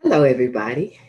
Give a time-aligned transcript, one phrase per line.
[0.00, 1.00] Hello, everybody.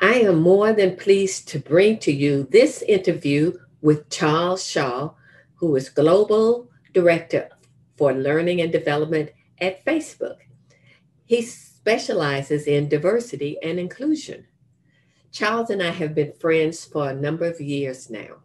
[0.00, 5.10] I am more than pleased to bring to you this interview with Charles Shaw,
[5.56, 7.48] who is Global Director
[7.96, 9.30] for Learning and Development
[9.60, 10.36] at Facebook.
[11.24, 14.46] He specializes in diversity and inclusion.
[15.32, 18.36] Charles and I have been friends for a number of years now.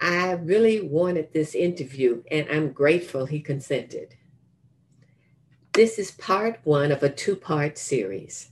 [0.00, 4.16] I really wanted this interview, and I'm grateful he consented.
[5.74, 8.50] This is part one of a two part series.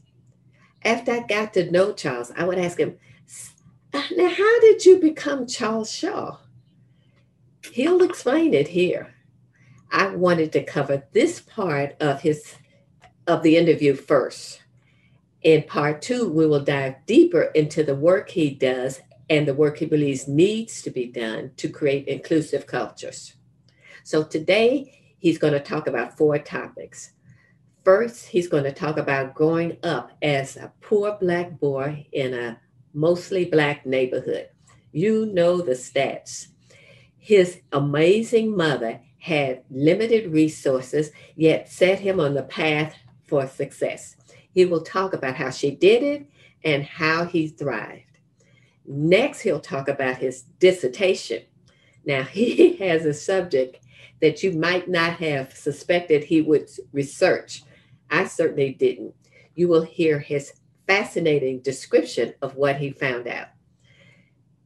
[0.83, 2.97] After I got to know Charles, I would ask him,
[3.93, 6.39] Now, how did you become Charles Shaw?
[7.73, 9.15] He'll explain it here.
[9.93, 12.55] I wanted to cover this part of his
[13.27, 14.63] of the interview first.
[15.43, 19.79] In part two, we will dive deeper into the work he does and the work
[19.79, 23.35] he believes needs to be done to create inclusive cultures.
[24.05, 27.13] So today, he's going to talk about four topics.
[27.85, 32.59] First, he's going to talk about growing up as a poor Black boy in a
[32.93, 34.49] mostly Black neighborhood.
[34.93, 36.49] You know the stats.
[37.17, 42.95] His amazing mother had limited resources, yet set him on the path
[43.27, 44.17] for success.
[44.53, 46.27] He will talk about how she did it
[46.65, 48.05] and how he thrived.
[48.87, 51.43] Next, he'll talk about his dissertation.
[52.05, 53.79] Now, he has a subject
[54.21, 57.63] that you might not have suspected he would research.
[58.11, 59.15] I certainly didn't.
[59.55, 60.53] You will hear his
[60.87, 63.49] fascinating description of what he found out.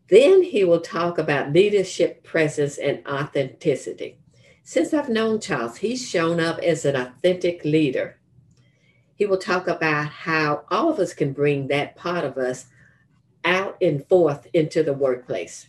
[0.09, 4.19] Then he will talk about leadership, presence, and authenticity.
[4.63, 8.19] Since I've known Charles, he's shown up as an authentic leader.
[9.15, 12.67] He will talk about how all of us can bring that part of us
[13.45, 15.69] out and forth into the workplace.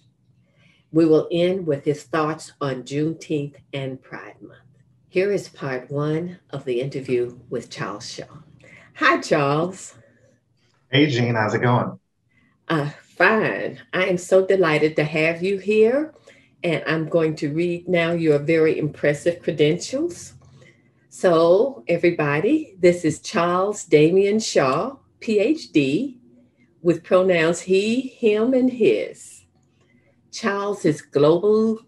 [0.96, 4.62] We will end with his thoughts on Juneteenth and Pride Month.
[5.10, 8.38] Here is part one of the interview with Charles Shaw.
[8.96, 9.96] Hi, Charles.
[10.90, 12.00] Hey, Jean, how's it going?
[12.70, 13.82] Uh, fine.
[13.92, 16.14] I am so delighted to have you here.
[16.64, 20.36] And I'm going to read now your very impressive credentials.
[21.10, 26.20] So, everybody, this is Charles Damien Shaw, PhD,
[26.82, 29.35] with pronouns he, him, and his.
[30.36, 31.80] Charles is Global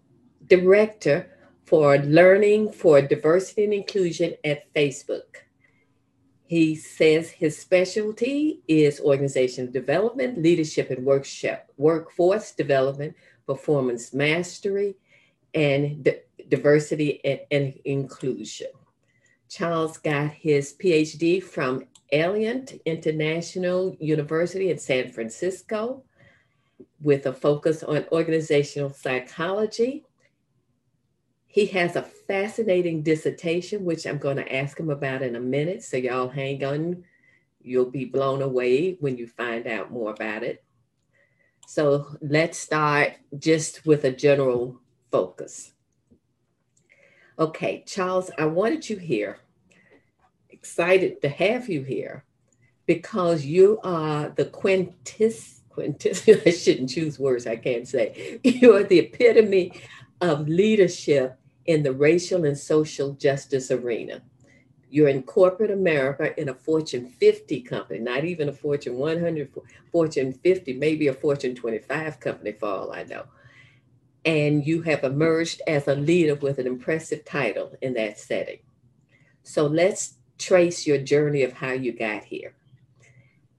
[0.46, 1.28] Director
[1.66, 5.44] for Learning for Diversity and Inclusion at Facebook.
[6.44, 13.14] He says his specialty is organizational development, leadership and workshop, workforce development,
[13.46, 14.96] performance mastery,
[15.52, 16.16] and d-
[16.48, 18.68] diversity and, and inclusion.
[19.50, 21.84] Charles got his PhD from
[22.14, 26.04] Alliant International University in San Francisco
[27.00, 30.04] with a focus on organizational psychology.
[31.46, 35.82] He has a fascinating dissertation, which I'm going to ask him about in a minute.
[35.82, 37.04] So, y'all hang on.
[37.62, 40.64] You'll be blown away when you find out more about it.
[41.66, 44.80] So, let's start just with a general
[45.10, 45.72] focus.
[47.38, 49.38] Okay, Charles, I wanted you here
[50.58, 52.24] excited to have you here
[52.86, 58.40] because you are the quintis, quintis, I shouldn't choose words I can't say.
[58.42, 59.80] You are the epitome
[60.20, 64.22] of leadership in the racial and social justice arena.
[64.90, 69.52] You're in corporate America in a Fortune 50 company, not even a Fortune 100,
[69.92, 73.24] Fortune 50, maybe a Fortune 25 company for all I know.
[74.24, 78.58] And you have emerged as a leader with an impressive title in that setting.
[79.42, 82.54] So let's trace your journey of how you got here.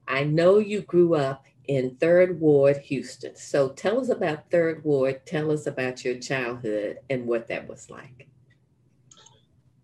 [0.08, 3.36] I know you grew up in Third Ward, Houston.
[3.36, 5.24] So tell us about Third Ward.
[5.24, 8.26] Tell us about your childhood and what that was like.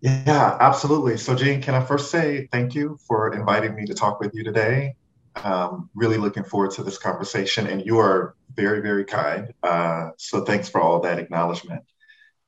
[0.01, 1.15] Yeah, absolutely.
[1.15, 4.43] So, Jean, can I first say thank you for inviting me to talk with you
[4.43, 4.95] today?
[5.37, 9.53] Um, really looking forward to this conversation, and you are very, very kind.
[9.63, 11.83] Uh, so, thanks for all that acknowledgement.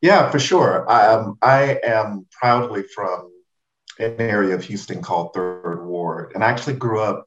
[0.02, 0.86] Yeah, for sure.
[0.92, 3.32] Um, I am proudly from
[4.00, 6.34] an area of Houston called Third Ward.
[6.36, 7.26] And I actually grew up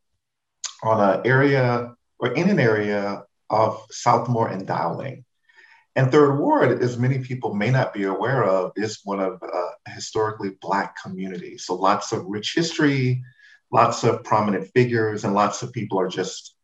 [0.82, 5.24] on an area or in an area of Southmore and Dowling.
[5.96, 9.90] And Third Ward, as many people may not be aware of, is one of a
[9.90, 11.58] historically Black community.
[11.58, 13.22] So lots of rich history,
[13.70, 16.54] lots of prominent figures, and lots of people are just,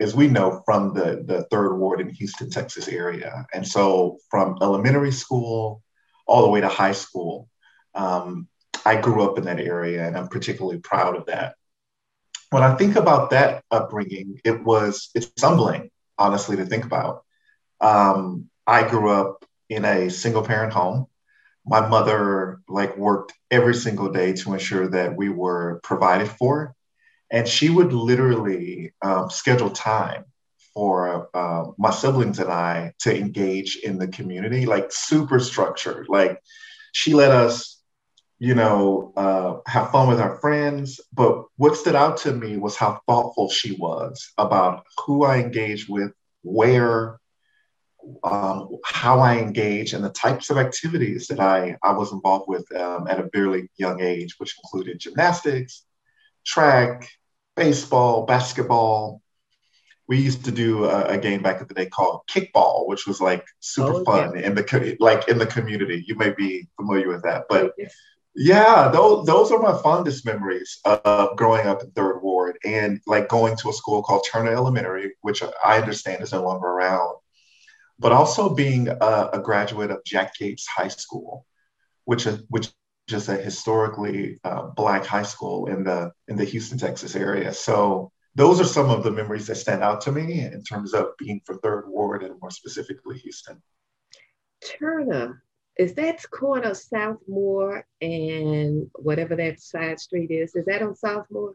[0.00, 3.44] as we know, from the, the Third Ward in Houston, Texas area.
[3.52, 5.82] And so from elementary school
[6.26, 7.48] all the way to high school,
[7.94, 8.48] um,
[8.86, 11.56] I grew up in that area and I'm particularly proud of that.
[12.50, 17.24] When I think about that upbringing, it was, it's humbling, honestly, to think about.
[17.80, 21.06] Um, I grew up in a single parent home.
[21.66, 26.74] my mother like worked every single day to ensure that we were provided for
[27.30, 30.24] and she would literally um, schedule time
[30.74, 36.40] for uh, my siblings and i to engage in the community like super structured like
[36.92, 37.75] she let us
[38.38, 42.76] you know uh, have fun with our friends but what stood out to me was
[42.76, 46.12] how thoughtful she was about who i engaged with
[46.42, 47.18] where
[48.22, 52.70] um, how I engage and the types of activities that I, I was involved with
[52.76, 55.84] um, at a very young age, which included gymnastics,
[56.44, 57.08] track,
[57.56, 59.22] baseball, basketball.
[60.08, 63.20] We used to do a, a game back in the day called kickball, which was
[63.20, 66.04] like super oh, fun in the like in the community.
[66.06, 67.72] You may be familiar with that, but
[68.36, 73.28] yeah, those those are my fondest memories of growing up in Third Ward and like
[73.28, 77.16] going to a school called Turner Elementary, which I understand is no longer around
[77.98, 81.46] but also being a, a graduate of Jack Yates High School,
[82.04, 82.70] which is which
[83.08, 87.52] is a historically uh, black high school in the in the Houston, Texas area.
[87.52, 91.16] So those are some of the memories that stand out to me in terms of
[91.18, 93.62] being from Third Ward and more specifically Houston.
[94.62, 95.42] Turner,
[95.78, 100.54] is that corner of Southmore and whatever that side street is?
[100.54, 101.54] Is that on Southmore?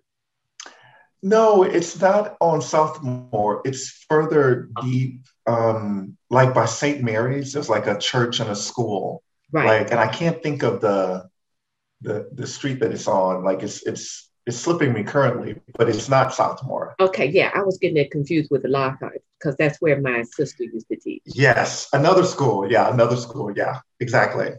[1.24, 3.62] No, it's not on Southmore.
[3.66, 7.04] It's further deep, um, like by St.
[7.04, 7.54] Mary's.
[7.54, 9.24] There's like a church and a school.
[9.52, 9.82] Right.
[9.82, 11.30] Like, and I can't think of the
[12.02, 13.44] the the street that it's on.
[13.44, 16.94] Like, it's it's it's slipping me currently, but it's not Southmore.
[17.00, 20.64] Okay, yeah, I was getting it confused with the Lockhart because that's where my sister
[20.64, 21.24] used to teach.
[21.26, 22.72] Yes, another school.
[22.72, 23.52] Yeah, another school.
[23.56, 24.52] Yeah, exactly.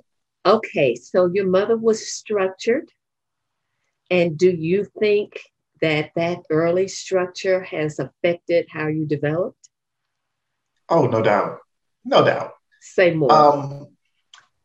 [0.44, 2.90] Okay, so your mother was structured,
[4.10, 5.38] and do you think
[5.80, 9.68] that that early structure has affected how you developed?
[10.88, 11.58] Oh, no doubt.
[12.04, 12.52] No doubt.
[12.80, 13.32] Say more.
[13.32, 13.88] Um,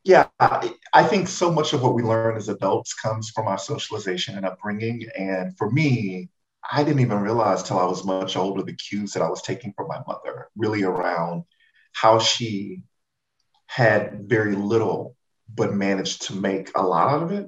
[0.03, 3.57] yeah, I, I, think so much of what we learn as adults comes from our
[3.57, 5.05] socialization and upbringing.
[5.17, 6.29] And for me,
[6.69, 9.73] I didn't even realize till I was much older the cues that I was taking
[9.73, 11.43] from my mother, really around
[11.93, 12.83] how she
[13.67, 15.15] had very little
[15.53, 17.47] but managed to make a lot out of it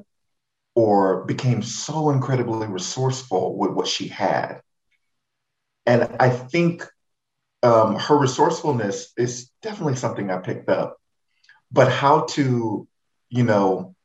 [0.75, 4.61] or became so incredibly resourceful with what she had.
[5.85, 6.85] And I think
[7.63, 10.97] um, her resourcefulness is definitely something I picked up.
[11.71, 12.87] But how to,
[13.29, 13.95] you know,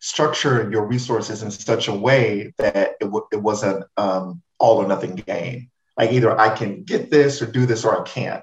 [0.00, 4.88] structure your resources in such a way that it, w- it wasn't um, all or
[4.88, 5.70] nothing game.
[5.96, 8.42] Like either I can get this or do this or I can't.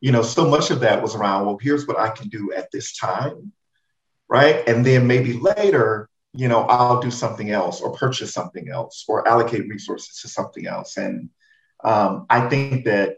[0.00, 2.70] You know, so much of that was around, well, here's what I can do at
[2.70, 3.52] this time.
[4.28, 4.66] Right.
[4.68, 9.26] And then maybe later, you know, I'll do something else or purchase something else or
[9.26, 10.96] allocate resources to something else.
[10.96, 11.30] And
[11.82, 13.16] um, I think that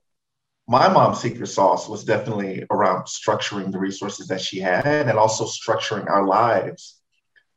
[0.69, 5.45] my mom's secret sauce was definitely around structuring the resources that she had and also
[5.45, 7.02] structuring our lives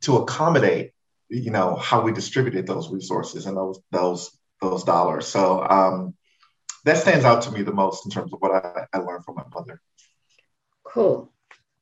[0.05, 0.91] to accommodate,
[1.29, 5.27] you know, how we distributed those resources and those those those dollars.
[5.27, 6.15] So um,
[6.85, 9.35] that stands out to me the most in terms of what I, I learned from
[9.35, 9.81] my mother.
[10.83, 11.31] Cool.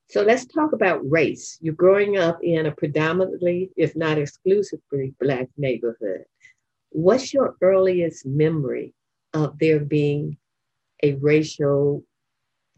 [0.09, 1.57] So let's talk about race.
[1.61, 6.25] You're growing up in a predominantly, if not exclusively, Black neighborhood.
[6.89, 8.93] What's your earliest memory
[9.33, 10.37] of there being
[11.01, 12.03] a racial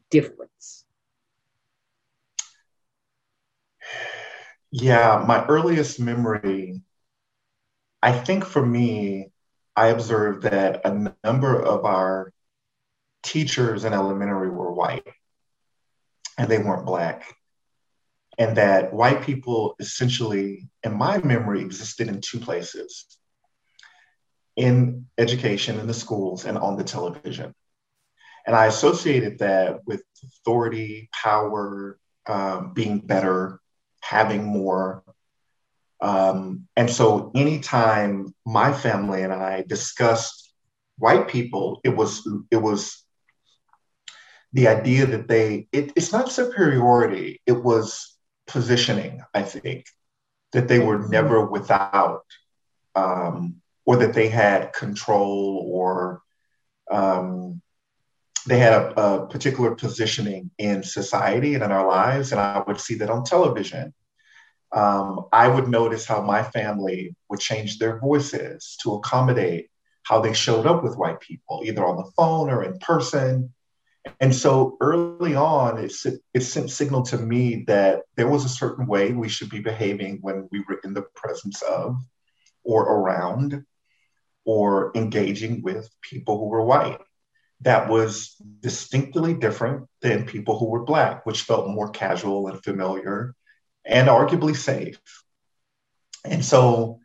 [0.09, 0.84] difference?
[4.77, 6.81] Yeah, my earliest memory,
[8.01, 9.31] I think for me,
[9.73, 12.33] I observed that a number of our
[13.23, 15.07] teachers in elementary were white
[16.37, 17.23] and they weren't black.
[18.37, 23.05] And that white people essentially, in my memory, existed in two places
[24.57, 27.55] in education, in the schools, and on the television.
[28.45, 33.61] And I associated that with authority, power, um, being better,
[34.07, 35.03] having more.
[36.01, 40.53] Um, and so anytime my family and I discussed
[40.97, 43.05] white people, it was it was
[44.55, 48.15] the idea that they it, it's not superiority it was
[48.47, 49.85] positioning i think
[50.53, 52.23] that they were never without
[52.95, 56.21] um, or that they had control or
[56.89, 57.61] um,
[58.45, 62.79] they had a, a, particular positioning in society and in our lives and i would
[62.79, 63.93] see that on television.
[64.71, 69.69] Um, i would notice how my family would change their voices to accommodate
[70.05, 73.51] how they showed up with white people either on the phone or in person.
[74.19, 75.93] And so early on, it,
[76.33, 80.19] it sent signal to me that there was a certain way we should be behaving
[80.21, 81.97] when we were in the presence of
[82.63, 83.65] or around
[84.45, 87.01] or engaging with people who were white.
[87.65, 93.35] That was distinctly different than people who were Black, which felt more casual and familiar
[93.83, 94.99] and arguably safe.
[96.23, 96.99] And so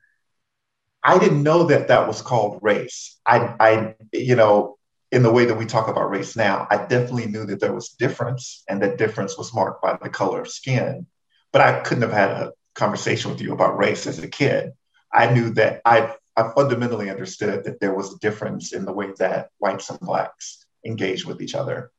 [1.02, 3.18] I didn't know that that was called race.
[3.26, 4.76] I, I, you know,
[5.10, 7.90] in the way that we talk about race now, I definitely knew that there was
[7.90, 11.06] difference and that difference was marked by the color of skin.
[11.52, 14.72] But I couldn't have had a conversation with you about race as a kid.
[15.12, 19.12] I knew that I, I fundamentally understood that there was a difference in the way
[19.18, 21.90] that whites and blacks engage with each other.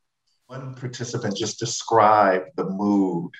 [0.46, 3.32] One participant just described the mood,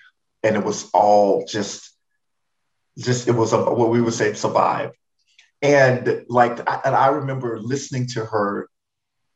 [0.43, 1.91] and it was all just,
[2.99, 4.93] just it was a, what we would say survive.
[5.61, 8.69] And like, I, and I remember listening to her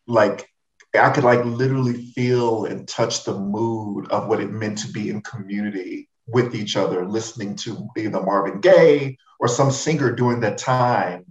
[0.06, 0.48] like
[0.94, 5.10] I could like literally feel and touch the mood of what it meant to be
[5.10, 10.58] in community with each other, listening to either Marvin Gaye or some singer during that
[10.58, 11.26] time.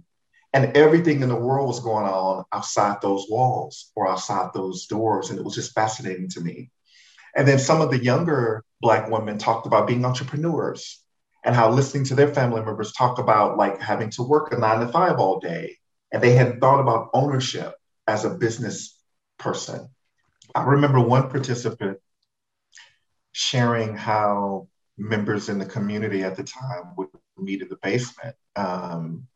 [0.56, 5.28] And everything in the world was going on outside those walls or outside those doors.
[5.28, 6.70] And it was just fascinating to me.
[7.36, 11.04] And then some of the younger Black women talked about being entrepreneurs
[11.44, 14.80] and how listening to their family members talk about like having to work a nine
[14.80, 15.76] to five all day.
[16.10, 17.74] And they had thought about ownership
[18.06, 18.98] as a business
[19.38, 19.90] person.
[20.54, 21.98] I remember one participant
[23.32, 29.28] sharing how members in the community at the time would meet in the basement um,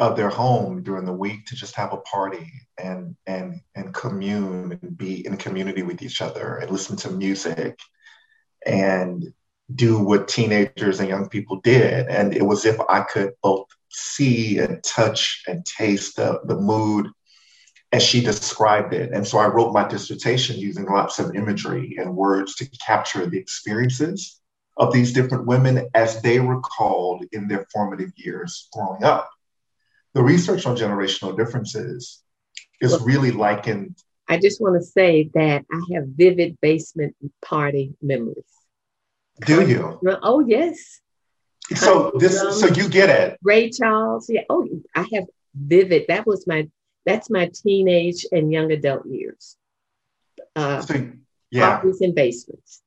[0.00, 4.78] of their home during the week to just have a party and and and commune
[4.80, 7.78] and be in community with each other and listen to music
[8.66, 9.32] and
[9.74, 12.08] do what teenagers and young people did.
[12.08, 17.08] And it was if I could both see and touch and taste the, the mood
[17.92, 19.12] as she described it.
[19.12, 23.38] And so I wrote my dissertation using lots of imagery and words to capture the
[23.38, 24.40] experiences
[24.76, 29.28] of these different women as they recalled in their formative years growing up.
[30.14, 32.22] The research on generational differences
[32.80, 33.96] is well, really likened.
[34.28, 38.44] I just want to say that I have vivid basement party memories.
[39.44, 40.00] Do you?
[40.22, 41.00] Oh, yes.
[41.74, 43.38] So this, um, so you get it.
[43.42, 44.28] Ray Charles.
[44.28, 44.42] Yeah.
[44.50, 45.24] Oh, I have
[45.54, 46.06] vivid.
[46.08, 46.68] That was my
[47.06, 49.56] that's my teenage and young adult years.
[50.54, 51.10] Uh, so,
[51.50, 51.78] yeah.
[51.78, 52.82] Office and basements.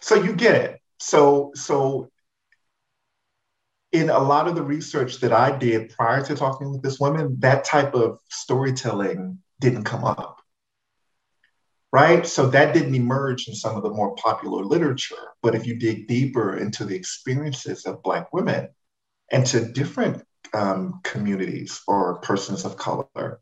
[0.00, 0.80] So you get it.
[1.00, 2.11] So so
[3.92, 7.36] in a lot of the research that I did prior to talking with this woman,
[7.40, 10.40] that type of storytelling didn't come up.
[11.92, 12.26] Right?
[12.26, 15.14] So that didn't emerge in some of the more popular literature.
[15.42, 18.68] But if you dig deeper into the experiences of Black women
[19.30, 23.40] and to different um, communities or persons of color.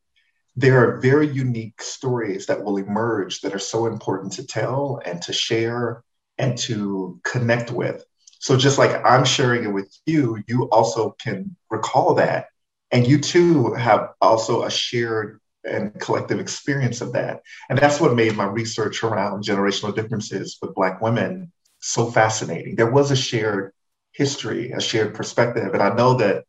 [0.57, 5.23] There are very unique stories that will emerge that are so important to tell and
[5.23, 6.03] to share
[6.39, 8.05] and to connect with.
[8.41, 12.47] So, just like I'm sharing it with you, you also can recall that.
[12.91, 17.43] And you too have also a shared and collective experience of that.
[17.69, 22.77] And that's what made my research around generational differences with Black women so fascinating.
[22.77, 23.73] There was a shared
[24.13, 25.73] history, a shared perspective.
[25.75, 26.45] And I know that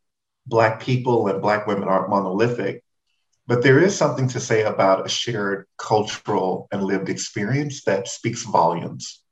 [0.46, 2.82] Black people and Black women aren't monolithic,
[3.46, 8.44] but there is something to say about a shared cultural and lived experience that speaks
[8.44, 9.22] volumes.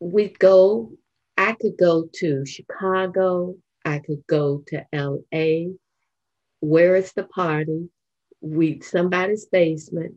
[0.00, 0.92] We go,
[1.36, 5.72] I could go to Chicago, I could go to LA.
[6.60, 7.88] Where is the party?
[8.40, 10.14] We somebody's basement,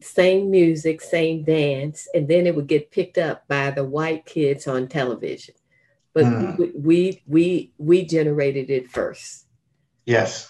[0.00, 4.66] same music, same dance, and then it would get picked up by the white kids
[4.66, 5.54] on television
[6.14, 6.58] but mm.
[6.58, 9.46] we, we we we generated it first.
[10.04, 10.48] Yes.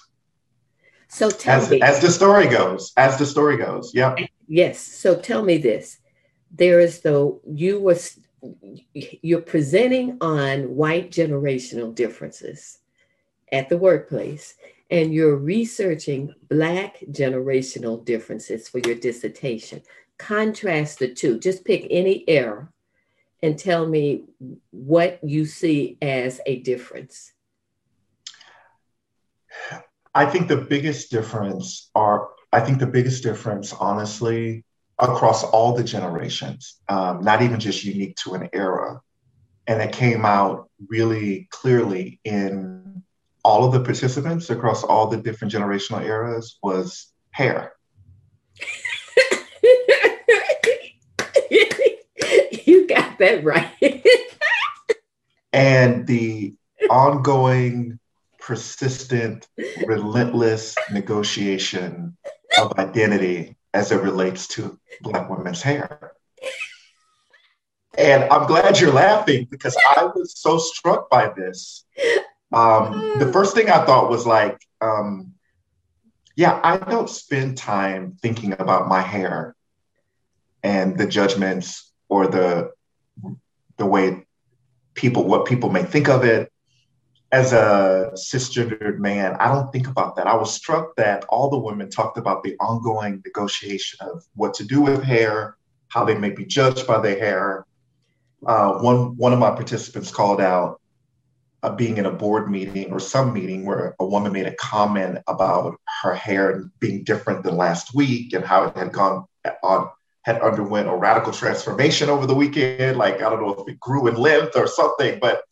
[1.09, 4.15] So tell as, me, as the story goes, as the story goes, yeah.
[4.49, 4.81] Yes.
[4.81, 5.99] So tell me this:
[6.51, 8.19] there is the you was
[8.95, 12.79] you're presenting on white generational differences
[13.51, 14.55] at the workplace,
[14.91, 19.83] and you're researching black generational differences for your dissertation.
[20.19, 21.39] Contrast the two.
[21.39, 22.69] Just pick any era
[23.43, 24.25] and tell me
[24.71, 27.33] what you see as a difference.
[30.15, 34.65] I think the biggest difference are, I think the biggest difference, honestly,
[34.99, 39.01] across all the generations, um, not even just unique to an era.
[39.67, 43.03] And it came out really clearly in
[43.45, 47.73] all of the participants across all the different generational eras was hair.
[52.65, 54.05] You got that right.
[55.53, 56.55] and the
[56.89, 57.99] ongoing,
[58.39, 59.47] persistent,
[59.87, 62.17] relentless negotiation
[62.59, 66.12] of identity as it relates to Black women's hair.
[67.97, 71.85] And I'm glad you're laughing because I was so struck by this.
[72.52, 75.35] Um, the first thing I thought was like, um,
[76.37, 79.55] yeah, I don't spend time thinking about my hair
[80.62, 82.73] and the judgments or the
[83.79, 84.26] the way
[84.95, 86.52] people, what people may think of it.
[87.33, 90.27] As a cisgendered man, I don't think about that.
[90.27, 94.65] I was struck that all the women talked about the ongoing negotiation of what to
[94.65, 95.57] do with hair,
[95.89, 97.65] how they may be judged by their hair.
[98.47, 100.79] Uh, one one of my participants called out
[101.62, 105.19] uh, being in a board meeting or some meeting where a woman made a comment
[105.27, 109.25] about her hair being different than last week and how it had gone
[109.62, 109.89] on
[110.23, 112.99] had underwent a radical transformation over the weekend.
[112.99, 115.45] Like I don't know if it grew in length or something, but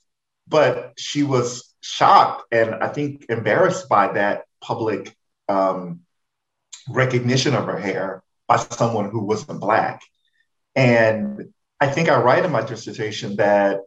[0.46, 5.14] but she was shocked and I think embarrassed by that public
[5.48, 6.00] um,
[6.88, 10.02] recognition of her hair by someone who wasn't black.
[10.74, 13.80] And I think I write in my dissertation that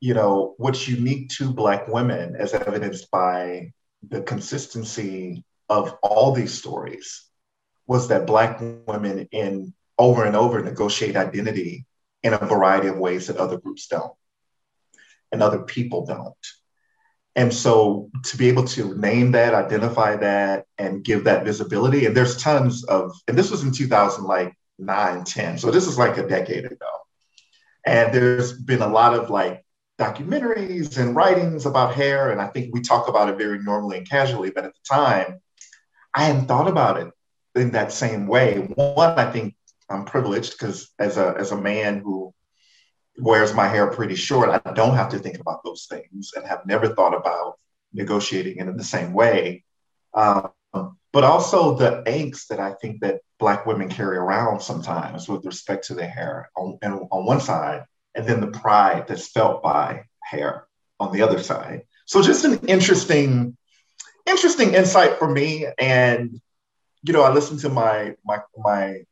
[0.00, 3.72] you know what's unique to black women, as evidenced by
[4.08, 7.24] the consistency of all these stories,
[7.86, 11.84] was that black women in over and over negotiate identity
[12.22, 14.12] in a variety of ways that other groups don't
[15.32, 16.36] and other people don't.
[17.38, 22.16] And so to be able to name that, identify that, and give that visibility, and
[22.16, 25.56] there's tons of, and this was in 2000, like nine, 10.
[25.58, 26.90] So this is like a decade ago.
[27.86, 29.64] And there's been a lot of like
[30.00, 32.32] documentaries and writings about hair.
[32.32, 35.40] And I think we talk about it very normally and casually, but at the time,
[36.12, 37.12] I hadn't thought about it
[37.54, 38.58] in that same way.
[38.74, 39.54] One, I think
[39.88, 42.34] I'm privileged because as a as a man who
[43.18, 46.66] wears my hair pretty short, I don't have to think about those things and have
[46.66, 47.58] never thought about
[47.92, 49.64] negotiating in the same way.
[50.14, 50.50] Um,
[51.12, 55.86] but also the angst that I think that Black women carry around sometimes with respect
[55.86, 57.84] to their hair on, on one side,
[58.14, 60.66] and then the pride that's felt by hair
[61.00, 61.82] on the other side.
[62.06, 63.56] So just an interesting,
[64.26, 65.66] interesting insight for me.
[65.78, 66.40] And
[67.02, 69.02] you know, I listened to my my my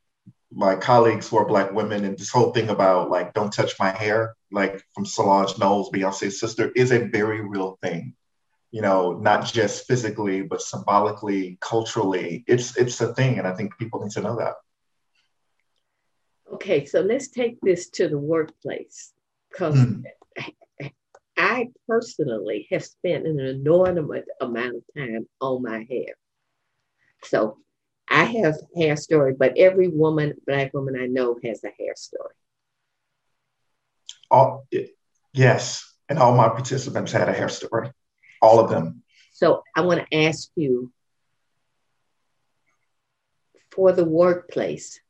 [0.56, 3.90] my colleagues who are black women and this whole thing about like don't touch my
[3.90, 8.14] hair like from solange knowles beyonce's sister is a very real thing.
[8.70, 12.42] You know not just physically but symbolically culturally.
[12.48, 14.54] It's it's a thing and i think people need to know that.
[16.54, 19.12] Okay so let's take this to the workplace
[19.50, 20.04] because mm.
[21.36, 26.14] i personally have spent an enormous amount of time on my hair.
[27.24, 27.58] So
[28.08, 32.34] I have hair story, but every woman, black woman I know has a hair story.
[34.30, 34.66] All,
[35.32, 37.90] yes, and all my participants had a hair story,
[38.40, 39.02] all of them.
[39.32, 40.92] So I want to ask you
[43.70, 45.00] for the workplace,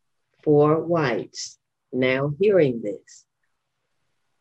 [0.42, 1.58] for whites
[1.92, 3.24] now hearing this,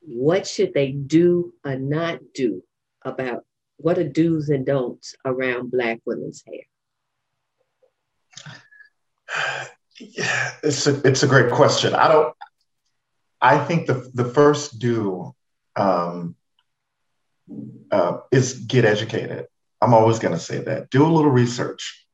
[0.01, 2.63] what should they do or not do
[3.03, 3.45] about
[3.77, 6.63] what are do's and don'ts around Black women's hair?
[10.61, 11.93] It's a, it's a great question.
[11.93, 12.35] I don't,
[13.39, 15.33] I think the, the first do
[15.77, 16.35] um,
[17.91, 19.47] uh, is get educated.
[19.81, 20.89] I'm always going to say that.
[20.89, 22.05] Do a little research,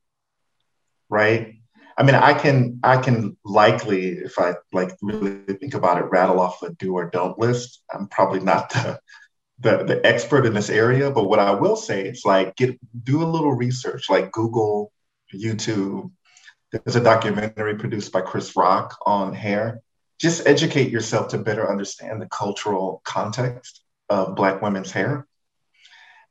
[1.10, 1.56] right?
[1.98, 6.40] I mean, I can I can likely, if I like really think about it, rattle
[6.40, 7.84] off a do or don't list.
[7.94, 9.00] I'm probably not the
[9.60, 13.22] the, the expert in this area, but what I will say is like get do
[13.24, 14.92] a little research, like Google,
[15.38, 16.12] YouTube,
[16.72, 19.82] there's a documentary produced by Chris Rock on hair.
[20.20, 25.28] Just educate yourself to better understand the cultural context of Black women's hair.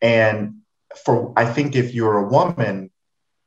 [0.00, 0.60] And
[1.04, 2.90] for I think if you're a woman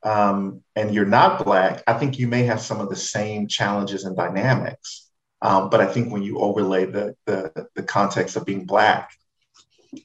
[0.04, 4.04] um, and you're not Black, I think you may have some of the same challenges
[4.04, 5.10] and dynamics.
[5.42, 9.12] Um, but I think when you overlay the, the, the context of being Black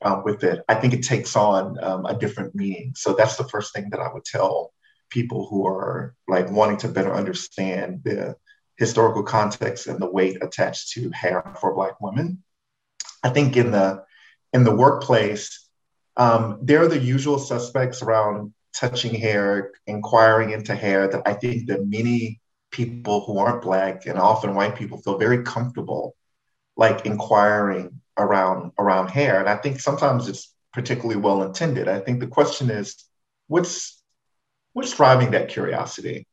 [0.03, 2.95] um, with it, I think it takes on um, a different meaning.
[2.97, 4.73] So that's the first thing that I would tell
[5.11, 8.37] people who are like wanting to better understand the
[8.77, 12.43] historical context and the weight attached to hair for Black women.
[13.23, 14.05] I think in the
[14.53, 15.69] in the workplace,
[16.17, 21.69] um, there are the usual suspects around touching hair, inquiring into hair that I think
[21.69, 22.41] that many
[22.71, 26.15] people who aren't Black and often white people feel very comfortable
[26.77, 29.41] like inquiring around around hair.
[29.41, 31.89] And I think sometimes it's particularly well intended.
[31.89, 33.05] I think the question is,
[33.49, 33.98] what's
[34.73, 36.27] what's driving that curiosity?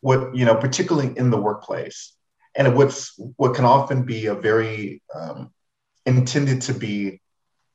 [0.00, 2.12] What, you know, particularly in the workplace.
[2.54, 5.52] And what's what can often be a very um,
[6.04, 7.20] intended to be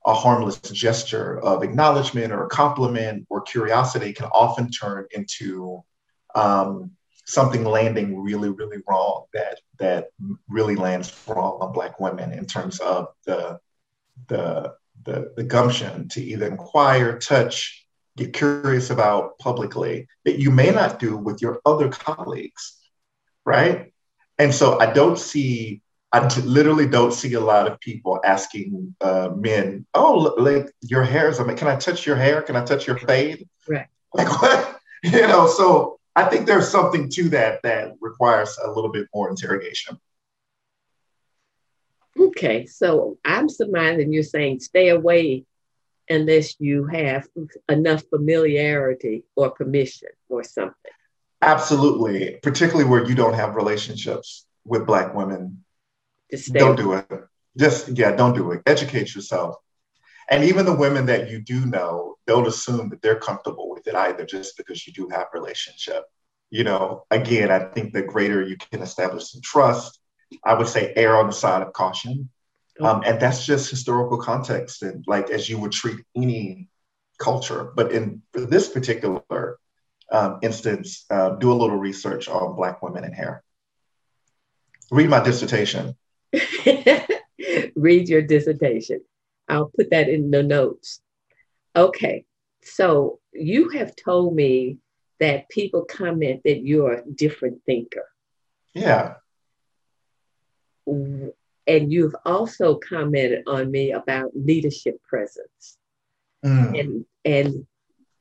[0.05, 5.83] a harmless gesture of acknowledgement or a compliment or curiosity can often turn into
[6.35, 6.91] um,
[7.25, 10.07] something landing really, really wrong that that
[10.47, 13.59] really lands wrong on Black women in terms of the
[14.27, 17.86] the the, the gumption to either inquire, touch,
[18.17, 22.77] get curious about publicly that you may not do with your other colleagues,
[23.45, 23.93] right?
[24.37, 28.95] And so I don't see I t- literally don't see a lot of people asking
[29.01, 31.39] uh, men, "Oh, like your hair is.
[31.39, 32.41] I mean, can I touch your hair?
[32.41, 33.87] Can I touch your fade?" Right.
[34.13, 34.73] Like what?
[35.03, 35.45] You know.
[35.47, 39.99] So I think there's something to that that requires a little bit more interrogation.
[42.19, 45.45] Okay, so I'm surmising you're saying stay away
[46.09, 47.27] unless you have
[47.69, 50.91] enough familiarity or permission or something.
[51.41, 55.63] Absolutely, particularly where you don't have relationships with Black women
[56.51, 57.07] don't do it.
[57.57, 58.61] Just yeah, don't do it.
[58.65, 59.55] Educate yourself.
[60.29, 63.95] And even the women that you do know, don't assume that they're comfortable with it
[63.95, 66.03] either, just because you do have relationship.
[66.49, 69.99] You know, again, I think the greater you can establish some trust,
[70.43, 72.29] I would say err on the side of caution.
[72.79, 76.69] Um, and that's just historical context and like as you would treat any
[77.17, 77.71] culture.
[77.75, 79.57] But in this particular
[80.11, 83.43] um, instance, uh, do a little research on Black women and hair.
[84.91, 85.95] Read my dissertation.
[87.75, 89.01] read your dissertation.
[89.49, 91.01] I'll put that in the notes.
[91.75, 92.25] Okay,
[92.63, 94.77] so you have told me
[95.19, 98.05] that people comment that you're a different thinker.
[98.73, 99.15] Yeah.
[101.67, 105.77] And you've also commented on me about leadership presence.
[106.45, 106.79] Mm.
[106.79, 107.67] And and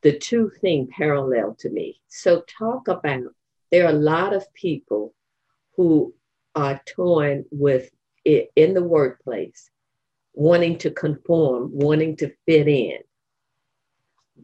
[0.02, 2.00] the two thing parallel to me.
[2.09, 3.22] So talk about
[3.70, 5.14] there are a lot of people
[5.76, 6.14] who
[6.54, 7.90] are torn with
[8.24, 9.70] it in the workplace,
[10.32, 12.98] wanting to conform, wanting to fit in.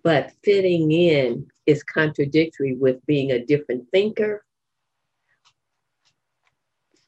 [0.03, 4.45] But fitting in is contradictory with being a different thinker.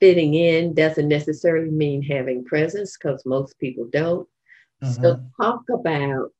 [0.01, 4.29] Fitting in doesn't necessarily mean having presence because most people don't.
[4.83, 5.03] Mm-hmm.
[5.03, 6.31] So, talk about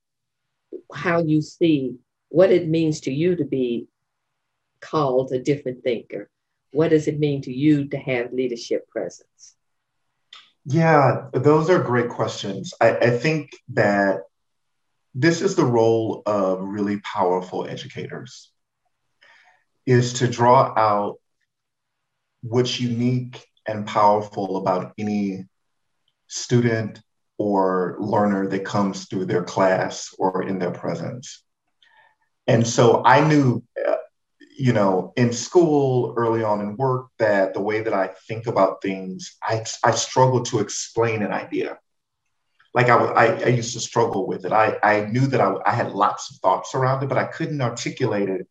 [0.93, 1.97] how you see
[2.29, 3.87] what it means to you to be
[4.81, 6.29] called a different thinker.
[6.73, 9.55] What does it mean to you to have leadership presence?
[10.67, 12.75] Yeah, those are great questions.
[12.81, 14.23] I, I think that
[15.15, 18.51] this is the role of really powerful educators
[19.87, 21.19] is to draw out
[22.47, 25.47] what's unique and powerful about any
[26.29, 27.01] student
[27.39, 31.43] or learner that comes through their class or in their presence.
[32.47, 33.95] And so I knew uh,
[34.57, 38.83] you know, in school, early on in work, that the way that I think about
[38.83, 41.79] things, I, I struggle to explain an idea.
[42.73, 44.53] Like I, I, I used to struggle with it.
[44.53, 47.61] I, I knew that I, I had lots of thoughts around it, but I couldn't
[47.61, 48.47] articulate it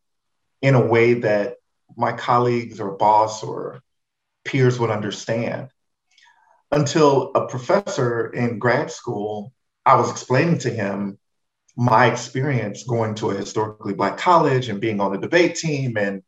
[0.61, 1.55] in a way that
[1.95, 3.81] my colleagues or boss or
[4.45, 5.69] peers would understand.
[6.71, 9.53] Until a professor in grad school,
[9.85, 11.19] I was explaining to him
[11.75, 16.21] my experience going to a historically black college and being on the debate team and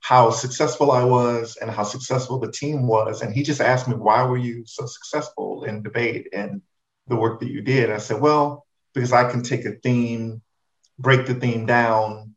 [0.00, 3.22] how successful I was and how successful the team was.
[3.22, 6.62] And he just asked me, why were you so successful in debate and
[7.08, 7.90] the work that you did?
[7.90, 8.64] I said, well,
[8.94, 10.42] because I can take a theme,
[10.98, 12.35] break the theme down,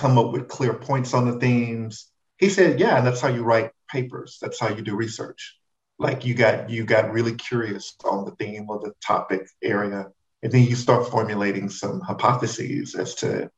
[0.00, 2.06] come up with clear points on the themes.
[2.38, 4.38] He said, yeah, and that's how you write papers.
[4.40, 5.56] That's how you do research.
[5.98, 10.10] Like you got you got really curious on the theme or the topic area
[10.42, 13.50] and then you start formulating some hypotheses as to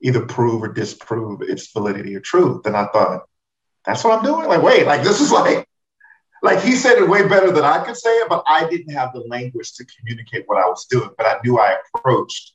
[0.00, 2.66] either prove or disprove its validity or truth.
[2.66, 3.22] And I thought,
[3.84, 4.48] that's what I'm doing.
[4.48, 5.66] Like, wait, like this is like,
[6.42, 9.12] like he said it way better than I could say it, but I didn't have
[9.12, 11.10] the language to communicate what I was doing.
[11.16, 12.52] But I knew I approached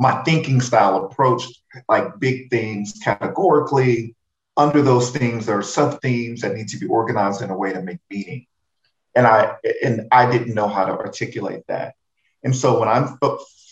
[0.00, 4.16] my thinking style approached like big things categorically.
[4.56, 5.10] Under those
[5.44, 8.46] there are sub themes that need to be organized in a way to make meaning.
[9.14, 11.94] And I and I didn't know how to articulate that.
[12.42, 13.18] And so when I'm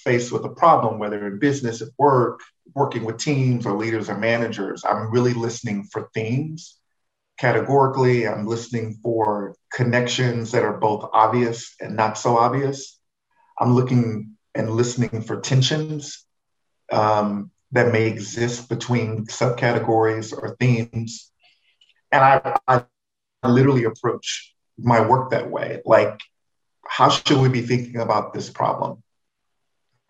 [0.04, 2.40] faced with a problem, whether in business, at work,
[2.74, 6.76] working with teams or leaders or managers, I'm really listening for themes
[7.38, 8.28] categorically.
[8.28, 12.98] I'm listening for connections that are both obvious and not so obvious.
[13.58, 16.24] I'm looking and listening for tensions
[16.92, 21.30] um, that may exist between subcategories or themes.
[22.10, 25.82] And I, I literally approach my work that way.
[25.84, 26.18] Like
[26.88, 29.02] how should we be thinking about this problem?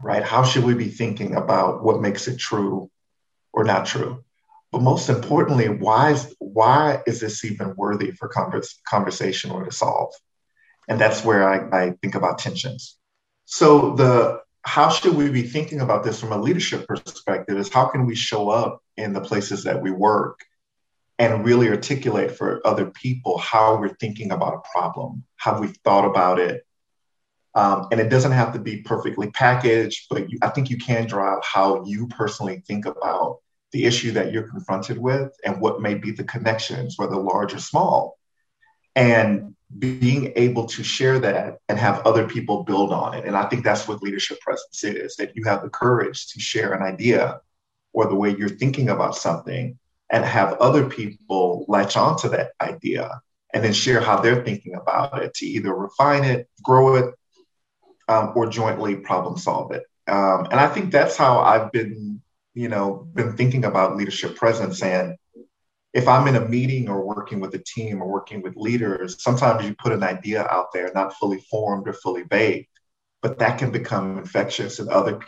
[0.00, 0.22] Right?
[0.22, 2.90] How should we be thinking about what makes it true
[3.52, 4.24] or not true?
[4.70, 9.72] But most importantly, why is, why is this even worthy for converse, conversation or to
[9.72, 10.12] solve?
[10.88, 12.97] And that's where I, I think about tensions.
[13.50, 17.86] So the how should we be thinking about this from a leadership perspective is how
[17.86, 20.44] can we show up in the places that we work
[21.18, 26.04] and really articulate for other people how we're thinking about a problem, how we've thought
[26.04, 26.62] about it,
[27.54, 31.06] um, and it doesn't have to be perfectly packaged, but you, I think you can
[31.06, 33.38] draw out how you personally think about
[33.72, 37.60] the issue that you're confronted with and what may be the connections, whether large or
[37.60, 38.18] small.
[38.94, 43.26] And being able to share that and have other people build on it.
[43.26, 46.72] And I think that's what leadership presence is that you have the courage to share
[46.72, 47.40] an idea
[47.92, 49.78] or the way you're thinking about something
[50.10, 53.20] and have other people latch onto that idea
[53.52, 57.14] and then share how they're thinking about it to either refine it, grow it,
[58.08, 59.84] um, or jointly problem solve it.
[60.06, 62.22] Um, and I think that's how I've been,
[62.54, 64.82] you know, been thinking about leadership presence.
[64.82, 65.16] And
[65.98, 69.64] if I'm in a meeting or working with a team or working with leaders, sometimes
[69.64, 72.70] you put an idea out there, not fully formed or fully baked,
[73.20, 75.18] but that can become infectious and other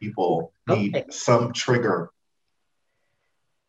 [0.00, 1.06] people need okay.
[1.10, 2.10] some trigger.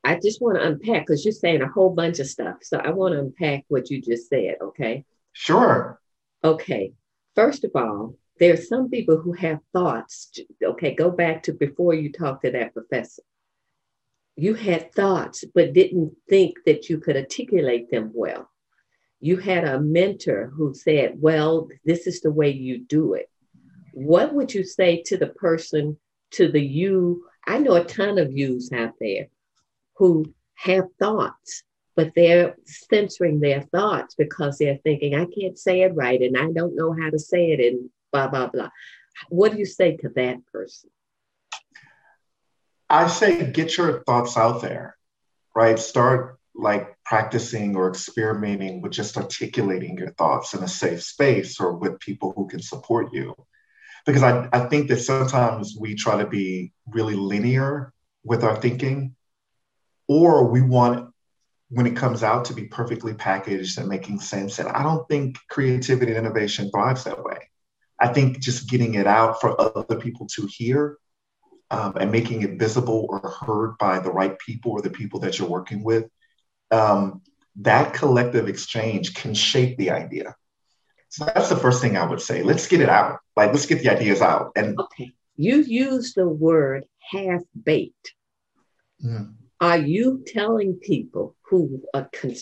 [0.04, 2.58] I just want to unpack because you're saying a whole bunch of stuff.
[2.62, 5.06] So I want to unpack what you just said, okay?
[5.34, 6.00] Sure.
[6.44, 6.94] Okay.
[7.36, 10.32] First of all, there are some people who have thoughts.
[10.64, 13.24] Okay, go back to before you talk to that professor.
[14.36, 18.50] You had thoughts, but didn't think that you could articulate them well.
[19.20, 23.30] You had a mentor who said, Well, this is the way you do it.
[23.94, 25.98] What would you say to the person,
[26.32, 27.26] to the you?
[27.46, 29.28] I know a ton of yous out there
[29.96, 31.64] who have thoughts,
[31.96, 36.52] but they're censoring their thoughts because they're thinking, I can't say it right and I
[36.52, 38.70] don't know how to say it and blah, blah, blah.
[39.30, 40.90] What do you say to that person?
[42.92, 44.98] I say get your thoughts out there,
[45.56, 45.80] right?
[45.80, 51.78] Start like practicing or experimenting with just articulating your thoughts in a safe space or
[51.78, 53.34] with people who can support you.
[54.06, 57.94] Because I, I think that sometimes we try to be really linear
[58.26, 59.16] with our thinking,
[60.10, 61.14] or we want
[61.70, 64.60] when it comes out to be perfectly packaged and making sense.
[64.60, 67.38] And I don't think creativity and innovation thrives that way.
[67.98, 70.98] I think just getting it out for other people to hear
[71.72, 75.40] um, and making it visible or heard by the right people or the people that
[75.40, 76.06] you're working with,
[76.70, 77.22] um,
[77.56, 80.36] that collective exchange can shape the idea.
[81.10, 82.44] So that's the first thing I would say.
[82.44, 83.20] Let's get it out.
[83.36, 84.52] Like, let's get the ideas out.
[84.56, 88.14] And okay, you use the word half baked.
[89.04, 89.34] Mm.
[89.60, 91.84] Are you telling people who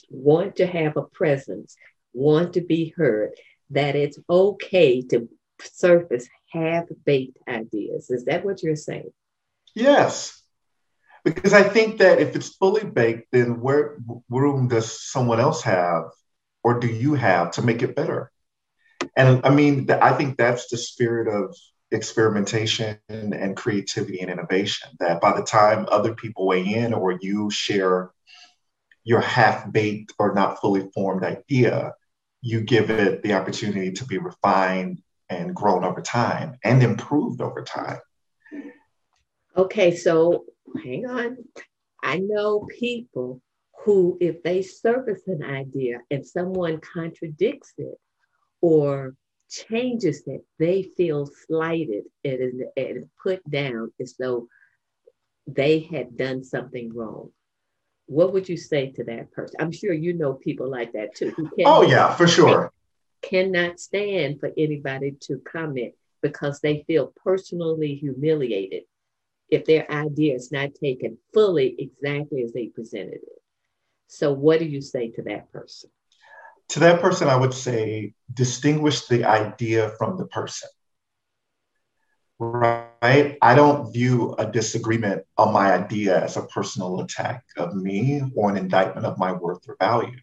[0.10, 1.76] want to have a presence,
[2.14, 3.32] want to be heard,
[3.72, 5.30] that it's okay to
[5.62, 8.10] surface half baked ideas.
[8.10, 9.12] Is that what you're saying?
[9.80, 10.42] Yes.
[11.24, 13.98] Because I think that if it's fully baked, then where
[14.30, 16.06] room does someone else have
[16.64, 18.32] or do you have to make it better?
[19.16, 21.56] And I mean, I think that's the spirit of
[21.92, 24.90] experimentation and creativity and innovation.
[25.00, 28.12] That by the time other people weigh in or you share
[29.04, 31.94] your half baked or not fully formed idea,
[32.42, 37.64] you give it the opportunity to be refined and grown over time and improved over
[37.64, 38.00] time.
[39.56, 40.46] Okay, so
[40.84, 41.38] hang on.
[42.04, 43.42] I know people
[43.84, 48.00] who, if they surface an idea and someone contradicts it
[48.62, 49.16] or
[49.50, 54.48] changes it, they feel slighted and, and put down as though
[55.48, 57.32] they had done something wrong.
[58.06, 59.56] What would you say to that person?
[59.60, 61.34] I'm sure you know people like that too.
[61.66, 62.72] oh, yeah, for sure
[63.22, 68.84] cannot stand for anybody to comment because they feel personally humiliated
[69.50, 73.42] if their idea is not taken fully exactly as they presented it.
[74.08, 75.90] So, what do you say to that person?
[76.70, 80.70] To that person, I would say distinguish the idea from the person.
[82.38, 83.38] Right?
[83.42, 88.50] I don't view a disagreement on my idea as a personal attack of me or
[88.50, 90.20] an indictment of my worth or value.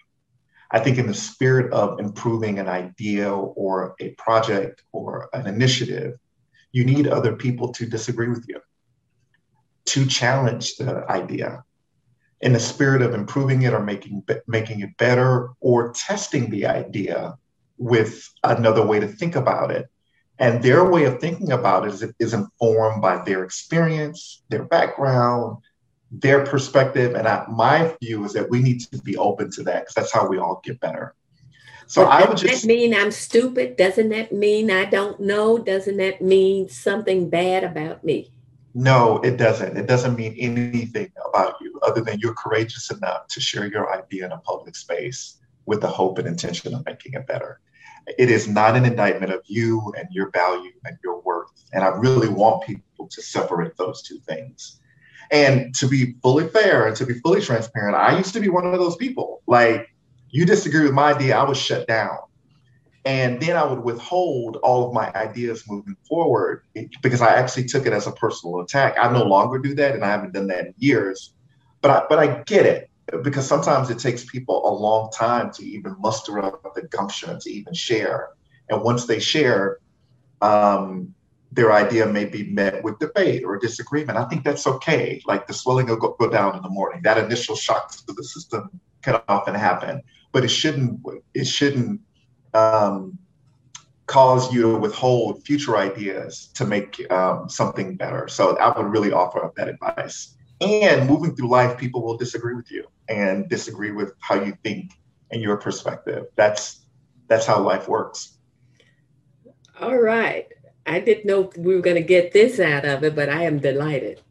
[0.70, 6.18] I think in the spirit of improving an idea or a project or an initiative,
[6.72, 8.60] you need other people to disagree with you,
[9.86, 11.64] to challenge the idea
[12.40, 17.36] in the spirit of improving it or making, making it better or testing the idea
[17.78, 19.88] with another way to think about it.
[20.38, 25.58] And their way of thinking about it is, is informed by their experience, their background,
[26.10, 27.14] their perspective.
[27.14, 30.12] And I, my view is that we need to be open to that because that's
[30.12, 31.14] how we all get better.
[31.86, 33.76] So but I would just that mean I'm stupid.
[33.76, 35.56] Doesn't that mean I don't know?
[35.56, 38.30] Doesn't that mean something bad about me?
[38.78, 39.78] No, it doesn't.
[39.78, 44.26] It doesn't mean anything about you other than you're courageous enough to share your idea
[44.26, 47.60] in a public space with the hope and intention of making it better.
[48.18, 51.48] It is not an indictment of you and your value and your worth.
[51.72, 54.78] And I really want people to separate those two things.
[55.30, 58.66] And to be fully fair and to be fully transparent, I used to be one
[58.66, 59.40] of those people.
[59.46, 59.88] Like,
[60.28, 62.18] you disagree with my idea, I was shut down.
[63.06, 66.64] And then I would withhold all of my ideas moving forward
[67.02, 68.96] because I actually took it as a personal attack.
[69.00, 71.32] I no longer do that, and I haven't done that in years.
[71.82, 72.90] But I, but I get it.
[73.22, 77.50] because sometimes it takes people a long time to even muster up the gumption to
[77.50, 78.30] even share.
[78.68, 79.78] And once they share,
[80.42, 81.14] um,
[81.52, 84.18] their idea may be met with debate or disagreement.
[84.18, 85.22] I think that's okay.
[85.26, 87.02] Like the swelling will go, go down in the morning.
[87.04, 91.00] That initial shock to the system can often happen, but it shouldn't.
[91.34, 92.00] It shouldn't
[92.54, 93.18] um,
[94.06, 98.28] cause you to withhold future ideas to make um, something better.
[98.28, 100.36] So I would really offer up that advice.
[100.60, 104.92] And moving through life, people will disagree with you and disagree with how you think
[105.30, 106.26] and your perspective.
[106.36, 106.86] That's
[107.28, 108.38] that's how life works.
[109.80, 110.46] All right.
[110.86, 113.58] I didn't know we were going to get this out of it, but I am
[113.58, 114.22] delighted.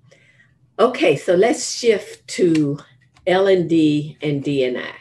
[0.80, 2.80] Okay, so let's shift to
[3.28, 4.96] L&D and D&I.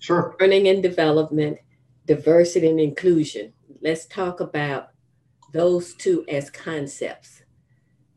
[0.00, 0.36] Sure.
[0.40, 1.58] Learning and development,
[2.06, 3.52] diversity and inclusion.
[3.82, 4.90] Let's talk about
[5.52, 7.42] those two as concepts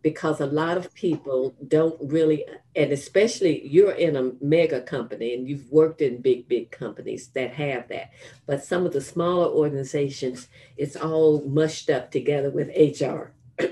[0.01, 5.47] because a lot of people don't really, and especially you're in a mega company and
[5.47, 8.11] you've worked in big, big companies that have that.
[8.45, 10.47] But some of the smaller organizations,
[10.77, 13.33] it's all mushed up together with HR.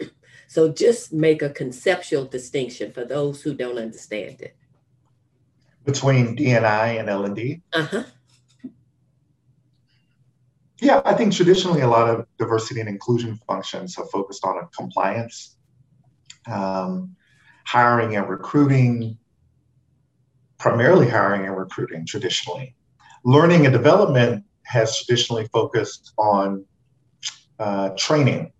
[0.47, 4.55] so just make a conceptual distinction for those who don't understand it.
[5.85, 7.61] Between D&I and L&D?
[7.71, 8.03] Uh-huh.
[10.79, 15.57] Yeah, I think traditionally a lot of diversity and inclusion functions have focused on compliance
[16.51, 17.15] um,
[17.65, 19.17] hiring and recruiting,
[20.57, 22.75] primarily hiring and recruiting traditionally.
[23.25, 26.63] Learning and development has traditionally focused on
[27.59, 28.51] uh, training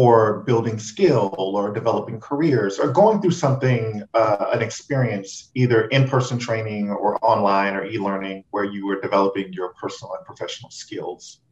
[0.00, 6.08] or building skill or developing careers or going through something, uh, an experience, either in
[6.08, 10.70] person training or online or e learning, where you are developing your personal and professional
[10.70, 11.42] skills.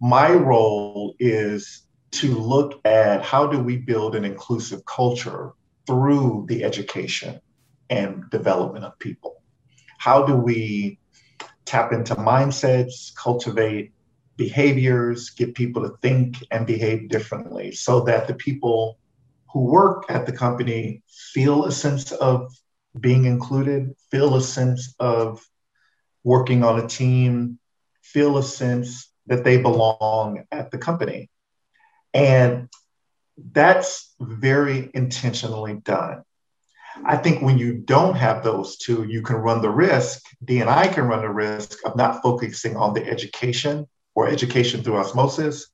[0.00, 1.82] My role is
[2.20, 5.50] to look at how do we build an inclusive culture
[5.84, 7.40] through the education
[7.90, 9.42] and development of people.
[9.98, 11.00] How do we
[11.64, 13.90] tap into mindsets, cultivate
[14.38, 18.96] behaviors, get people to think and behave differently so that the people
[19.52, 22.50] who work at the company feel a sense of
[22.98, 25.44] being included, feel a sense of
[26.24, 27.58] working on a team,
[28.00, 31.28] feel a sense that they belong at the company.
[32.14, 32.68] And
[33.52, 36.22] that's very intentionally done.
[37.04, 41.04] I think when you don't have those two, you can run the risk, D&I can
[41.04, 43.86] run the risk of not focusing on the education
[44.18, 45.68] or education through osmosis,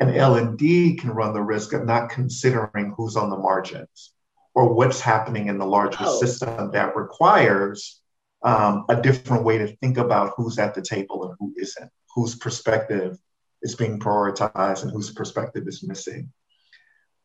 [0.00, 4.14] and L&D can run the risk of not considering who's on the margins
[4.54, 6.18] or what's happening in the larger oh.
[6.18, 8.00] system that requires
[8.42, 12.36] um, a different way to think about who's at the table and who isn't, whose
[12.36, 13.18] perspective
[13.60, 16.32] is being prioritized and whose perspective is missing.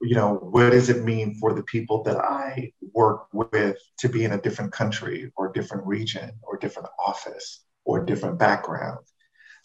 [0.01, 4.25] You know, what does it mean for the people that I work with to be
[4.25, 9.05] in a different country or different region or different office or different background?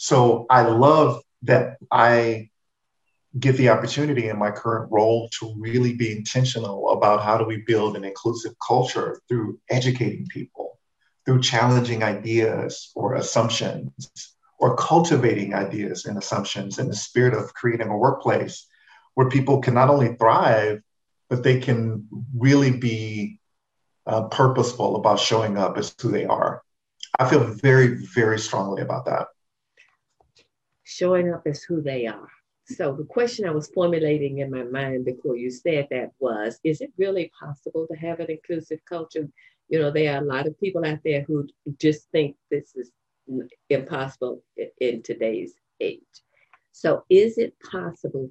[0.03, 2.49] So I love that I
[3.39, 7.59] get the opportunity in my current role to really be intentional about how do we
[7.59, 10.79] build an inclusive culture through educating people,
[11.27, 13.93] through challenging ideas or assumptions,
[14.59, 18.67] or cultivating ideas and assumptions in the spirit of creating a workplace
[19.17, 20.81] where people can not only thrive,
[21.29, 23.39] but they can really be
[24.07, 26.63] uh, purposeful about showing up as who they are.
[27.19, 29.27] I feel very, very strongly about that.
[30.91, 32.29] Showing up as who they are.
[32.65, 36.81] So, the question I was formulating in my mind before you said that was Is
[36.81, 39.29] it really possible to have an inclusive culture?
[39.69, 41.47] You know, there are a lot of people out there who
[41.79, 42.91] just think this is
[43.69, 44.43] impossible
[44.81, 46.01] in today's age.
[46.73, 48.29] So, is it possible?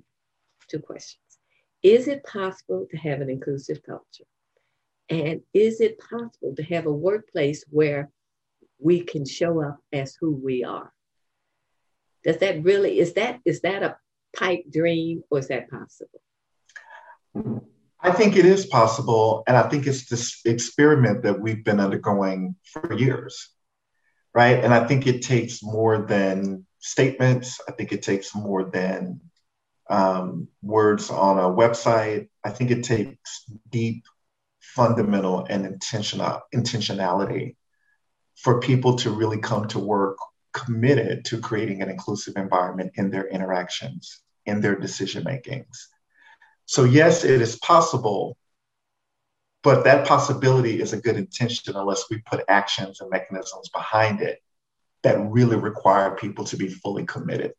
[0.68, 1.40] Two questions.
[1.82, 4.26] Is it possible to have an inclusive culture?
[5.10, 8.10] And is it possible to have a workplace where
[8.80, 10.92] we can show up as who we are?
[12.24, 13.98] Does that really is that is that a
[14.36, 16.22] pipe dream or is that possible?
[18.02, 22.56] I think it is possible, and I think it's this experiment that we've been undergoing
[22.64, 23.50] for years
[24.34, 24.64] right?
[24.64, 27.60] And I think it takes more than statements.
[27.68, 29.22] I think it takes more than
[29.90, 32.30] um, words on a website.
[32.44, 34.06] I think it takes deep,
[34.60, 37.56] fundamental, and intentional intentionality
[38.36, 40.18] for people to really come to work
[40.54, 45.90] committed to creating an inclusive environment in their interactions, in their decision makings.
[46.66, 48.38] So yes, it is possible
[49.62, 54.42] but that possibility is a good intention unless we put actions and mechanisms behind it
[55.04, 57.54] that really require people to be fully committed.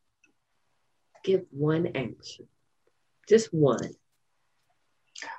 [1.22, 2.46] Give one action,
[3.28, 3.90] just one.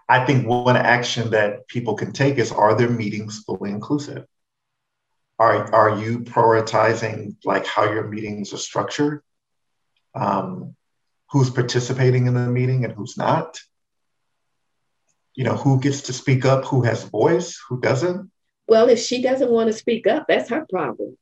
[0.07, 4.25] I think one action that people can take is are their meetings fully inclusive?
[5.41, 9.23] Are are you prioritizing like how your meetings are structured?
[10.13, 10.75] Um,
[11.31, 13.59] who's participating in the meeting and who's not?
[15.33, 18.29] You know, who gets to speak up, who has voice, who doesn't?
[18.67, 21.17] Well, if she doesn't want to speak up, that's her problem.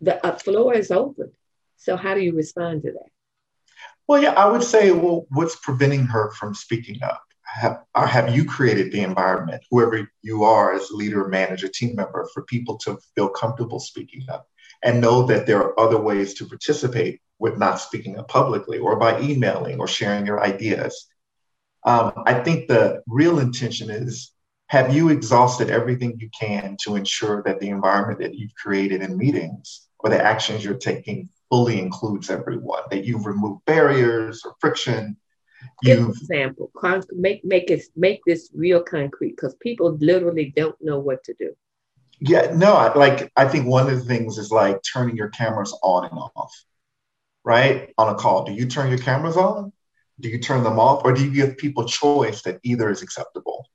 [0.00, 1.32] The uh, floor is open.
[1.76, 3.10] So how do you respond to that?
[4.06, 7.22] Well, yeah, I would say, well, what's preventing her from speaking up?
[7.52, 12.42] Have, have you created the environment, whoever you are as leader, manager, team member, for
[12.44, 14.46] people to feel comfortable speaking up
[14.82, 18.96] and know that there are other ways to participate with not speaking up publicly or
[18.96, 21.08] by emailing or sharing your ideas?
[21.84, 24.32] Um, I think the real intention is
[24.68, 29.16] have you exhausted everything you can to ensure that the environment that you've created in
[29.16, 35.16] meetings or the actions you're taking fully includes everyone, that you've removed barriers or friction.
[35.82, 36.70] Give an example.
[36.76, 41.34] Con- make make it make this real concrete because people literally don't know what to
[41.34, 41.54] do.
[42.20, 45.76] Yeah, no, I, like I think one of the things is like turning your cameras
[45.82, 46.52] on and off,
[47.44, 47.92] right?
[47.96, 49.72] On a call, do you turn your cameras on?
[50.20, 53.66] Do you turn them off, or do you give people choice that either is acceptable?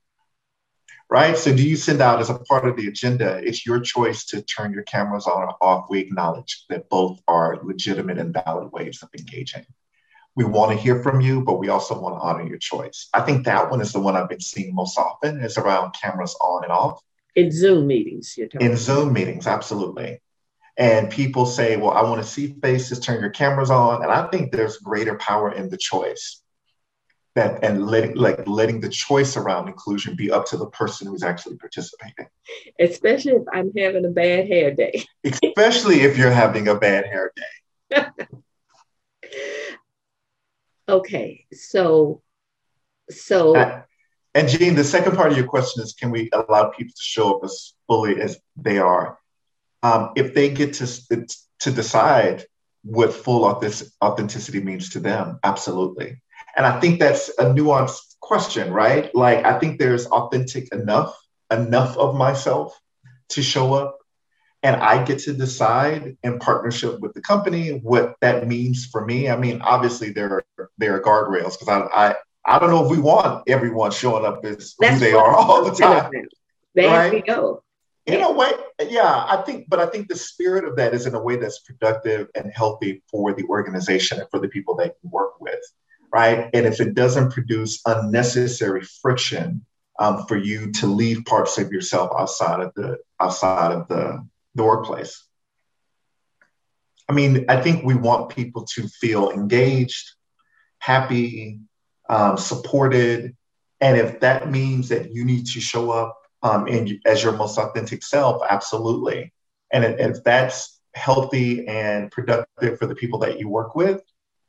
[1.08, 1.36] right?
[1.36, 4.42] So do you send out as a part of the agenda, it's your choice to
[4.42, 5.86] turn your cameras on or off.
[5.88, 9.66] We acknowledge that both are legitimate and valid ways of engaging.
[10.36, 13.08] We want to hear from you, but we also want to honor your choice.
[13.14, 16.36] I think that one is the one I've been seeing most often is around cameras
[16.40, 17.00] on and off.
[17.34, 20.20] In Zoom meetings, you're talking In Zoom meetings, absolutely.
[20.78, 24.02] And people say, well, I want to see faces, turn your cameras on.
[24.02, 26.42] And I think there's greater power in the choice
[27.36, 31.22] that and letting like letting the choice around inclusion be up to the person who's
[31.22, 32.26] actually participating
[32.80, 37.30] especially if i'm having a bad hair day especially if you're having a bad hair
[37.36, 38.06] day
[40.88, 42.22] okay so
[43.10, 43.82] so uh,
[44.34, 47.36] and Jean, the second part of your question is can we allow people to show
[47.36, 49.18] up as fully as they are
[49.82, 51.26] um, if they get to
[51.60, 52.44] to decide
[52.82, 56.20] what full authenticity means to them absolutely
[56.56, 59.14] and I think that's a nuanced question, right?
[59.14, 61.14] Like, I think there's authentic enough,
[61.50, 62.78] enough of myself
[63.30, 63.98] to show up.
[64.66, 69.30] And I get to decide in partnership with the company what that means for me.
[69.30, 72.14] I mean, obviously there are there are guardrails because I, I
[72.44, 75.64] I don't know if we want everyone showing up as that's who they are all
[75.64, 76.10] the time.
[76.74, 77.12] There right?
[77.12, 77.62] we go.
[78.06, 78.52] In a way,
[78.88, 81.58] yeah, I think, but I think the spirit of that is in a way that's
[81.60, 85.58] productive and healthy for the organization and for the people that you work with
[86.12, 86.48] right?
[86.54, 89.64] And if it doesn't produce unnecessary friction
[89.98, 94.26] um, for you to leave parts of yourself outside of the outside of the,
[94.56, 95.24] the workplace.
[97.08, 100.10] I mean, I think we want people to feel engaged,
[100.78, 101.60] happy,
[102.08, 103.36] um, supported,
[103.80, 107.58] and if that means that you need to show up um, in, as your most
[107.58, 109.32] authentic self, absolutely.
[109.72, 114.00] And if that's healthy and productive for the people that you work with,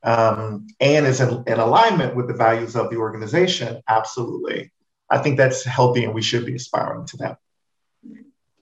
[0.04, 4.72] um, and is in, in alignment with the values of the organization, absolutely.
[5.10, 7.40] I think that's healthy and we should be aspiring to that.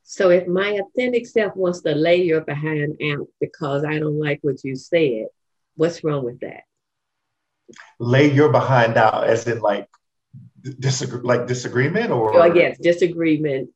[0.07, 4.39] So if my authentic self wants to lay your behind out because I don't like
[4.41, 5.27] what you said,
[5.75, 6.63] what's wrong with that?
[7.99, 9.89] Lay your behind out as in like
[10.79, 13.69] disagree like disagreement or oh, yes, disagreement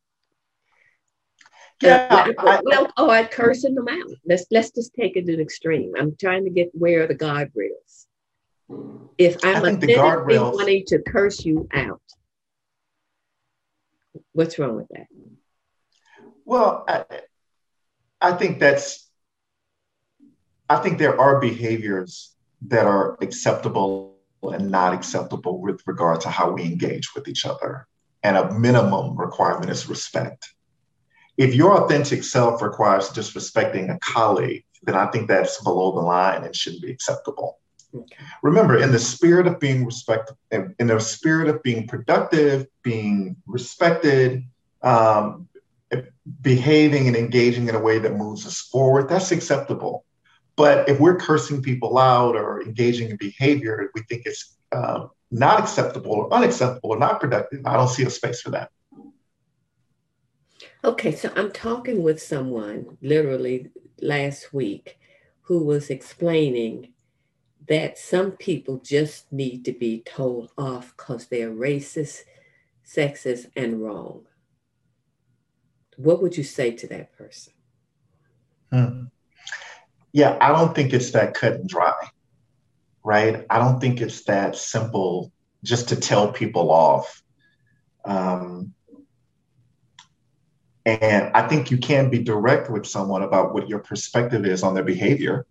[1.81, 4.11] yeah, uh, I, well, oh, I'd cursing them out.
[4.25, 5.93] Let's let's just take it to an extreme.
[5.97, 8.05] I'm trying to get where the guardrails.
[9.17, 12.01] If I'm authentically wanting to curse you out,
[14.33, 15.07] what's wrong with that?
[16.49, 17.05] Well, I,
[18.19, 19.07] I think that's.
[20.67, 22.35] I think there are behaviors
[22.67, 27.87] that are acceptable and not acceptable with regard to how we engage with each other,
[28.23, 30.53] and a minimum requirement is respect
[31.39, 36.43] if your authentic self requires disrespecting a colleague, then I think that's below the line
[36.43, 37.59] and shouldn't be acceptable.
[37.95, 38.17] Okay.
[38.43, 43.37] Remember, in the spirit of being respected, in, in the spirit of being productive, being
[43.47, 44.43] respected,
[44.81, 45.47] um,
[46.41, 50.05] behaving and engaging in a way that moves us forward, that's acceptable.
[50.55, 55.59] But if we're cursing people out or engaging in behavior we think it's uh, not
[55.59, 58.69] acceptable or unacceptable or not productive, I don't see a space for that.
[60.83, 63.69] Okay, so I'm talking with someone literally
[64.01, 64.97] last week
[65.43, 66.93] who was explaining
[67.67, 72.21] that some people just need to be told off because they're racist,
[72.85, 74.25] sexist, and wrong.
[75.99, 77.53] What would you say to that person?
[78.71, 79.03] Hmm.
[80.13, 81.93] Yeah, I don't think it's that cut and dry,
[83.03, 83.45] right?
[83.49, 85.31] I don't think it's that simple
[85.61, 87.21] just to tell people off.
[88.05, 88.73] Um,
[90.85, 94.73] And I think you can be direct with someone about what your perspective is on
[94.73, 95.45] their behavior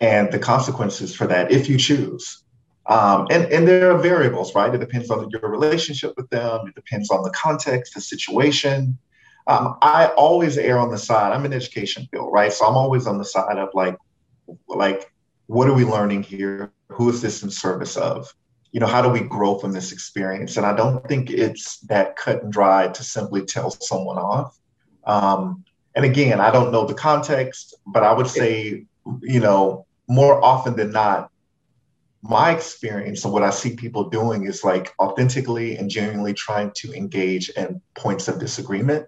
[0.00, 2.42] and the consequences for that if you choose.
[2.86, 4.74] Um, and, and there are variables, right?
[4.74, 8.98] It depends on your relationship with them, it depends on the context, the situation.
[9.46, 11.32] Um, I always err on the side.
[11.32, 12.52] I'm in education field, right?
[12.52, 13.96] So I'm always on the side of like,
[14.68, 15.12] like,
[15.46, 16.72] what are we learning here?
[16.88, 18.32] Who is this in service of?
[18.72, 20.56] You know, how do we grow from this experience?
[20.56, 24.58] And I don't think it's that cut and dry to simply tell someone off.
[25.04, 28.84] Um, and again, I don't know the context, but I would say,
[29.22, 31.30] you know, more often than not,
[32.22, 36.92] my experience and what I see people doing is like authentically and genuinely trying to
[36.92, 39.06] engage in points of disagreement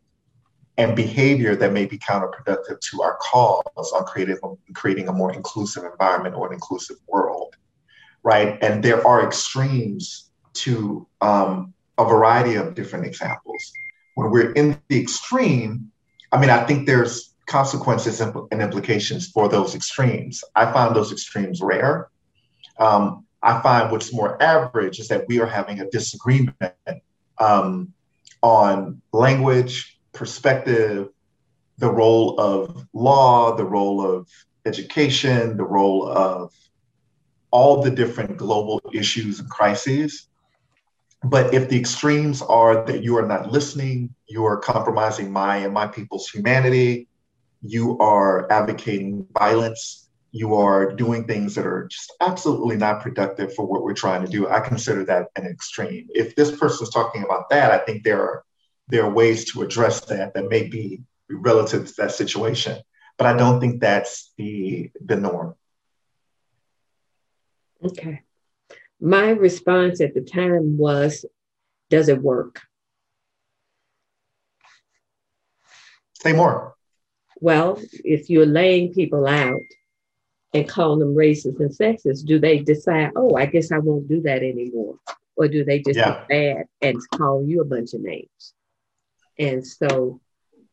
[0.78, 6.36] and behavior that may be counterproductive to our cause on creating, a more inclusive environment
[6.36, 7.56] or an inclusive world,
[8.22, 8.56] right?
[8.62, 13.60] And there are extremes to um, a variety of different examples.
[14.14, 15.90] When we're in the extreme,
[16.30, 20.44] I mean, I think there's consequences and implications for those extremes.
[20.54, 22.08] I find those extremes rare.
[22.78, 26.54] Um, I find what's more average is that we are having a disagreement
[27.38, 27.92] um,
[28.42, 31.08] on language, perspective,
[31.78, 34.28] the role of law, the role of
[34.66, 36.52] education, the role of
[37.50, 40.28] all the different global issues and crises.
[41.24, 45.72] But if the extremes are that you are not listening, you are compromising my and
[45.72, 47.08] my people's humanity,
[47.62, 53.66] you are advocating violence, you are doing things that are just absolutely not productive for
[53.66, 56.06] what we're trying to do, I consider that an extreme.
[56.10, 58.44] If this person's talking about that, I think there are
[58.88, 62.78] there are ways to address that that may be relative to that situation.
[63.16, 65.54] But I don't think that's the the norm.
[67.84, 68.22] Okay.
[69.00, 71.24] My response at the time was,
[71.90, 72.60] does it work?
[76.14, 76.74] Say more.
[77.40, 79.60] Well, if you're laying people out
[80.52, 84.20] and calling them racist and sexist, do they decide, oh, I guess I won't do
[84.22, 84.96] that anymore?
[85.36, 86.24] Or do they just yeah.
[86.26, 88.54] get bad and call you a bunch of names?
[89.38, 90.20] And so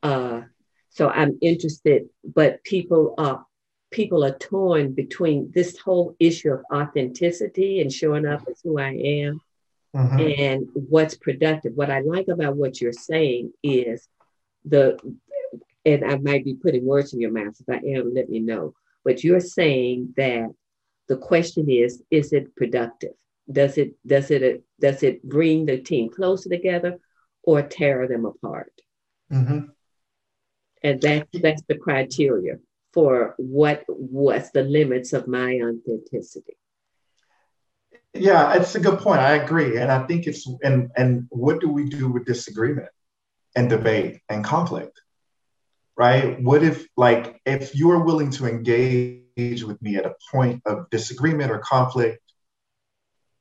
[0.04, 0.42] uh,
[0.90, 3.46] so I'm interested, but people are
[3.92, 8.92] people are torn between this whole issue of authenticity and showing up as who I
[8.92, 9.42] am
[9.96, 10.42] mm-hmm.
[10.42, 11.74] and what's productive.
[11.76, 14.08] What I like about what you're saying is
[14.64, 14.98] the
[15.86, 17.56] and I might be putting words in your mouth.
[17.60, 18.74] If I am, let me know.
[19.04, 20.50] But you're saying that
[21.08, 23.14] the question is, is it productive?
[23.52, 27.00] Does it does it does it bring the team closer together
[27.46, 28.74] or tear them apart.
[29.32, 29.60] Mm-hmm.
[30.84, 32.58] And that, that's the criteria
[32.94, 36.58] for what what's the limits of my authenticity.
[38.14, 39.20] Yeah, it's a good point.
[39.20, 39.78] I agree.
[39.78, 42.90] And I think it's and and what do we do with disagreement
[43.56, 45.02] and debate and conflict?
[45.98, 46.42] Right?
[46.42, 51.52] What if like if you're willing to engage with me at a point of disagreement
[51.52, 52.22] or conflict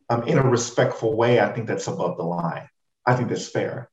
[0.09, 2.69] um, in a respectful way, I think that's above the line.
[3.07, 3.91] I think that's fair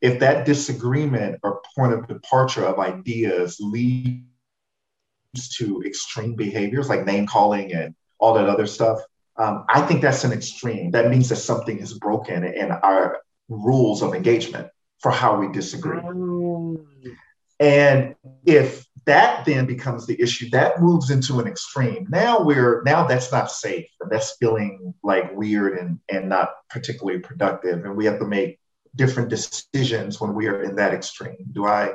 [0.00, 4.24] if that disagreement or point of departure of ideas leads
[5.56, 9.00] to extreme behaviors like name calling and all that other stuff,
[9.36, 10.90] um, I think that's an extreme.
[10.90, 14.68] That means that something is broken in our rules of engagement
[15.00, 16.00] for how we disagree.
[16.00, 16.84] Mm.
[17.58, 18.14] And
[18.46, 22.06] if that then becomes the issue, that moves into an extreme.
[22.10, 23.86] Now we're now that's not safe.
[24.08, 27.84] That's feeling like weird and and not particularly productive.
[27.84, 28.59] And we have to make
[28.94, 31.46] different decisions when we are in that extreme.
[31.52, 31.94] Do I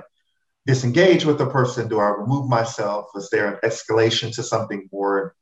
[0.66, 1.88] disengage with the person?
[1.88, 3.08] Do I remove myself?
[3.16, 5.36] Is there an escalation to something more,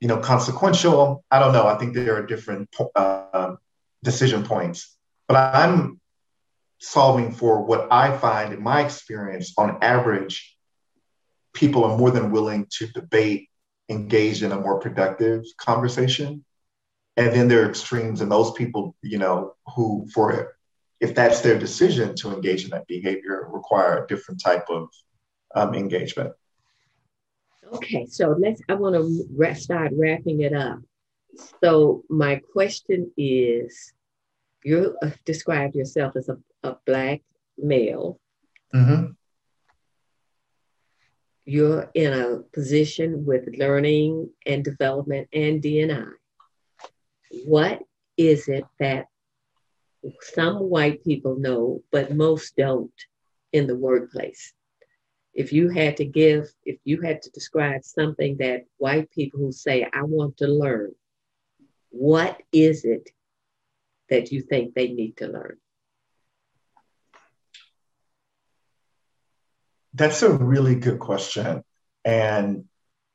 [0.00, 1.24] you know, consequential?
[1.30, 1.66] I don't know.
[1.66, 3.54] I think there are different uh,
[4.02, 6.00] decision points, but I'm
[6.80, 9.52] solving for what I find in my experience.
[9.58, 10.56] On average,
[11.52, 13.48] people are more than willing to debate,
[13.88, 16.44] engage in a more productive conversation.
[17.16, 20.57] And then there are extremes, and those people, you know, who for
[21.00, 24.88] if that's their decision to engage in that behavior, require a different type of
[25.54, 26.32] um, engagement.
[27.72, 28.62] Okay, so let's.
[28.68, 30.80] I want to start wrapping it up.
[31.62, 33.92] So my question is,
[34.64, 37.20] you uh, described yourself as a, a black
[37.56, 38.18] male.
[38.74, 39.12] Mm-hmm.
[41.44, 46.04] You're in a position with learning and development and D&I.
[47.44, 47.82] What
[48.16, 49.06] is it that
[50.20, 52.92] some white people know, but most don't
[53.52, 54.52] in the workplace.
[55.34, 59.52] If you had to give, if you had to describe something that white people who
[59.52, 60.94] say, I want to learn,
[61.90, 63.10] what is it
[64.08, 65.58] that you think they need to learn?
[69.94, 71.62] That's a really good question.
[72.04, 72.64] And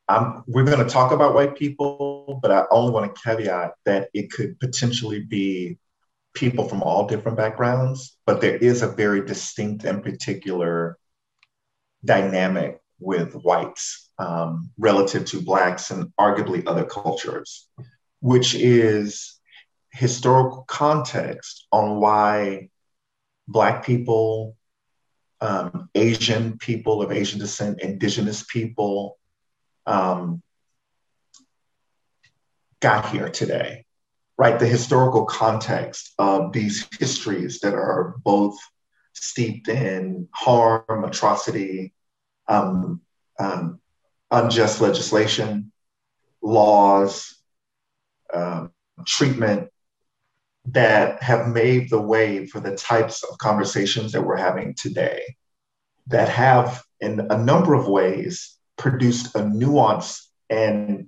[0.08, 4.10] I'm, we're going to talk about white people, but I only want to caveat that
[4.14, 5.78] it could potentially be
[6.34, 10.98] people from all different backgrounds, but there is a very distinct and particular
[12.04, 17.68] dynamic with whites um, relative to Blacks and arguably other cultures,
[18.20, 19.40] which is
[19.92, 22.70] historical context on why
[23.48, 24.56] Black people,
[25.42, 29.18] um, Asian people of Asian descent, Indigenous people
[29.86, 30.42] um,
[32.80, 33.86] got here today,
[34.38, 34.60] right?
[34.60, 38.58] The historical context of these histories that are both
[39.14, 41.94] steeped in harm, atrocity,
[42.48, 43.02] um,
[43.40, 43.80] um,
[44.32, 45.72] unjust legislation,
[46.42, 47.36] laws,
[48.34, 48.68] uh,
[49.06, 49.70] treatment
[50.66, 55.36] that have made the way for the types of conversations that we're having today
[56.08, 61.08] that have, in a number of ways, produced a nuance and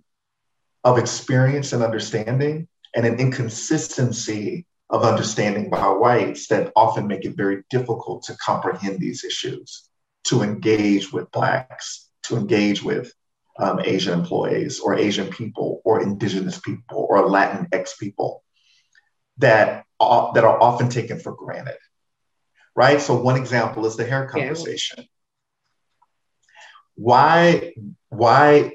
[0.84, 7.36] of experience and understanding and an inconsistency of understanding by whites that often make it
[7.36, 9.90] very difficult to comprehend these issues,
[10.24, 13.12] to engage with Blacks, to engage with
[13.60, 18.44] um, Asian employees or Asian people or Indigenous people or Latinx people
[19.38, 21.78] that, uh, that are often taken for granted.
[22.76, 23.02] Right?
[23.02, 24.98] So, one example is the hair conversation.
[25.00, 25.06] Yeah.
[26.96, 27.74] Why,
[28.10, 28.74] why,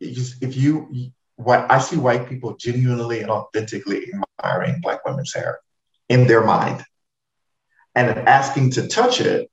[0.00, 1.12] if you,
[1.44, 4.10] why, I see white people genuinely and authentically
[4.42, 5.58] admiring Black women's hair
[6.08, 6.84] in their mind.
[7.94, 9.50] And asking to touch it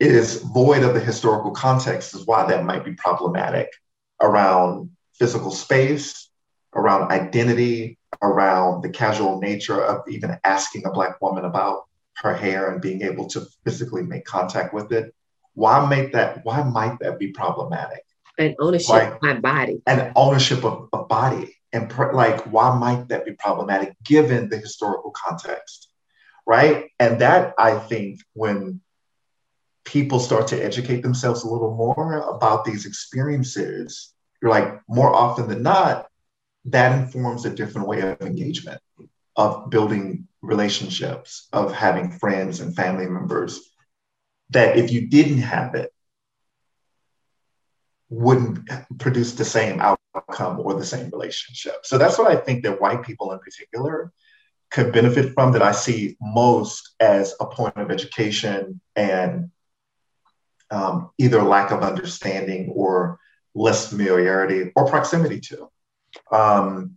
[0.00, 3.68] is void of the historical context, is why that might be problematic
[4.20, 6.30] around physical space,
[6.74, 11.84] around identity, around the casual nature of even asking a Black woman about
[12.16, 15.14] her hair and being able to physically make contact with it.
[15.54, 16.44] Why make that?
[16.44, 18.04] Why might that be problematic?
[18.42, 19.82] And ownership like, of my body.
[19.86, 21.56] And ownership of, a body.
[21.72, 25.88] And pr- like, why might that be problematic given the historical context?
[26.46, 26.90] Right.
[26.98, 28.80] And that I think when
[29.84, 35.48] people start to educate themselves a little more about these experiences, you're like, more often
[35.48, 36.08] than not,
[36.66, 38.80] that informs a different way of engagement,
[39.36, 43.60] of building relationships, of having friends and family members
[44.50, 45.92] that if you didn't have it,
[48.12, 51.76] wouldn't produce the same outcome or the same relationship.
[51.84, 54.12] So that's what I think that white people in particular
[54.70, 59.50] could benefit from that I see most as a point of education and
[60.70, 63.18] um, either lack of understanding or
[63.54, 65.68] less familiarity or proximity to
[66.30, 66.96] um,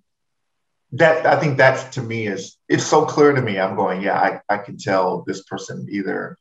[0.93, 3.59] that I think that's to me is it's so clear to me.
[3.59, 6.37] I'm going, yeah, I, I can tell this person either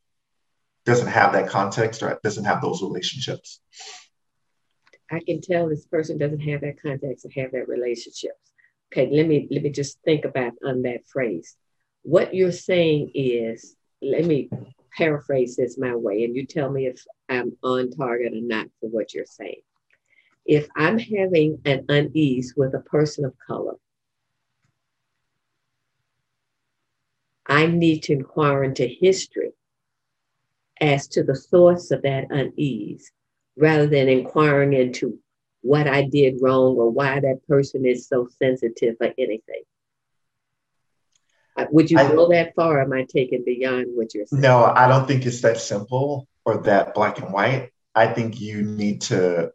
[0.85, 3.61] doesn't have that context or doesn't have those relationships.
[5.11, 8.53] I can tell this person doesn't have that context or have that relationships.
[8.93, 11.57] Okay, let me let me just think about on that phrase.
[12.03, 14.51] What you're saying is, let me
[14.97, 18.89] paraphrase this my way, and you tell me if I'm on target or not for
[18.89, 19.63] what you're saying
[20.45, 23.75] if I'm having an unease with a person of color,
[27.47, 29.53] I need to inquire into history
[30.81, 33.11] as to the source of that unease
[33.57, 35.19] rather than inquiring into
[35.63, 39.63] what I did wrong or why that person is so sensitive or anything.
[41.57, 42.83] Uh, would you I, go that far?
[42.83, 44.43] am I taking beyond what you're saying?
[44.43, 47.71] No, I don't think it's that simple or that black and white.
[47.95, 49.53] I think you need to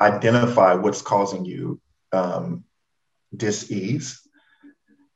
[0.00, 1.80] identify what's causing you
[2.12, 2.64] um,
[3.36, 4.26] dis-ease.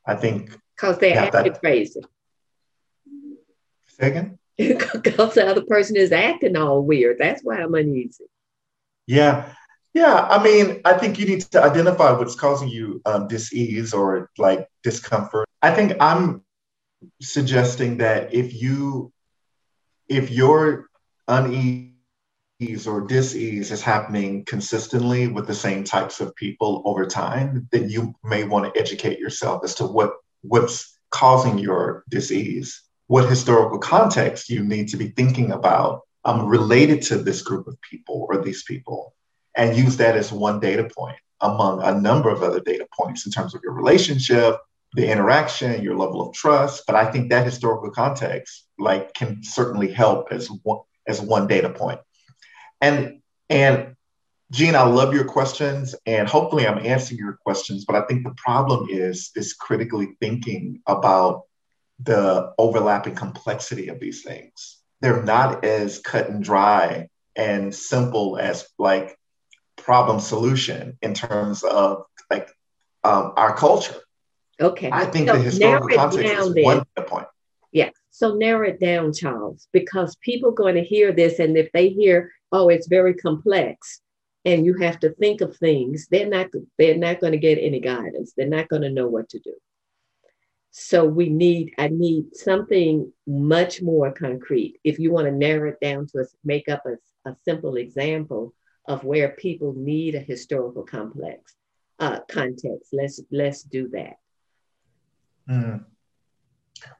[0.06, 1.60] I think because they acting that...
[1.60, 2.00] crazy.
[3.98, 4.38] Again?
[4.92, 7.18] Because the other person is acting all weird.
[7.18, 8.24] That's why I'm uneasy.
[9.06, 9.52] Yeah.
[9.92, 10.26] Yeah.
[10.28, 14.68] I mean, I think you need to identify what's causing you um, dis-ease or like
[14.82, 15.46] discomfort.
[15.62, 16.42] I think I'm
[17.20, 19.12] suggesting that if you
[20.08, 20.86] if you're
[21.28, 21.92] uneasy
[22.86, 28.14] or dis-ease is happening consistently with the same types of people over time, then you
[28.24, 34.50] may want to educate yourself as to what what's causing your dis-ease, what historical context
[34.50, 38.64] you need to be thinking about um, related to this group of people or these
[38.64, 39.14] people,
[39.54, 43.32] and use that as one data point among a number of other data points in
[43.32, 44.56] terms of your relationship,
[44.94, 46.84] the interaction, your level of trust.
[46.86, 51.70] But I think that historical context, like, can certainly help as one as one data
[51.70, 52.00] point.
[52.80, 53.94] And and
[54.50, 57.84] Jean, I love your questions, and hopefully I'm answering your questions.
[57.84, 61.42] But I think the problem is is critically thinking about
[62.00, 64.78] the overlapping complexity of these things.
[65.00, 69.18] They're not as cut and dry and simple as like
[69.76, 72.50] problem solution in terms of like
[73.04, 74.00] um, our culture.
[74.60, 74.90] Okay.
[74.90, 76.64] I think so the historical context is then.
[76.64, 77.26] one point.
[77.72, 77.90] Yeah.
[78.10, 81.90] So narrow it down, Charles, because people are going to hear this, and if they
[81.90, 84.00] hear, "Oh, it's very complex,"
[84.46, 86.46] and you have to think of things, they're not
[86.78, 88.32] they're not going to get any guidance.
[88.34, 89.52] They're not going to know what to do.
[90.78, 94.78] So we need I need something much more concrete.
[94.84, 98.52] If you want to narrow it down to a, make up a, a simple example
[98.86, 101.54] of where people need a historical complex
[101.98, 104.18] uh, context, let's let's do that.
[105.48, 105.86] Mm.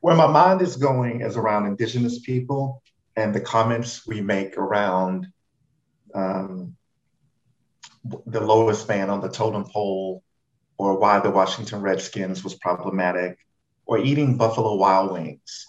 [0.01, 2.83] Where my mind is going is around Indigenous people
[3.15, 5.27] and the comments we make around
[6.15, 6.75] um,
[8.25, 10.23] the lowest man on the totem pole,
[10.79, 13.37] or why the Washington Redskins was problematic,
[13.87, 15.67] or eating Buffalo Wild Wings.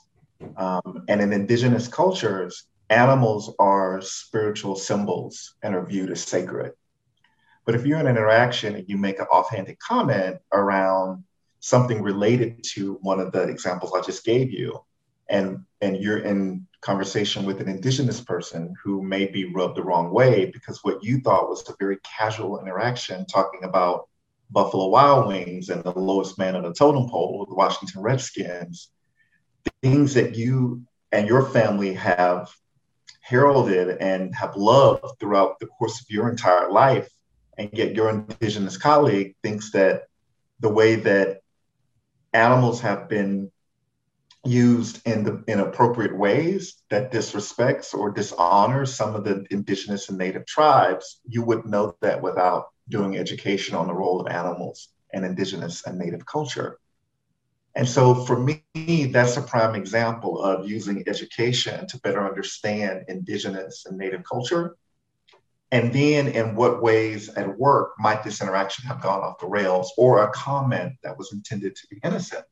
[0.55, 6.73] Um, and in Indigenous cultures, animals are spiritual symbols and are viewed as sacred.
[7.65, 11.23] But if you're in an interaction and you make an offhanded comment around
[11.59, 14.79] something related to one of the examples I just gave you,
[15.29, 20.11] and and you're in conversation with an indigenous person who may be rubbed the wrong
[20.11, 24.07] way because what you thought was a very casual interaction talking about
[24.49, 28.89] Buffalo Wild Wings and the lowest man on the totem pole, the Washington Redskins,
[29.81, 32.49] things that you and your family have
[33.21, 37.09] heralded and have loved throughout the course of your entire life,
[37.57, 40.03] and yet your indigenous colleague thinks that
[40.59, 41.41] the way that
[42.33, 43.51] animals have been
[44.47, 50.45] used in the inappropriate ways that disrespects or dishonors some of the indigenous and native
[50.45, 55.85] tribes, you wouldn't know that without doing education on the role of animals and indigenous
[55.85, 56.79] and native culture.
[57.75, 63.85] And so for me, that's a prime example of using education to better understand indigenous
[63.85, 64.75] and native culture.
[65.71, 69.93] And then in what ways at work might this interaction have gone off the rails
[69.97, 72.45] or a comment that was intended to be innocent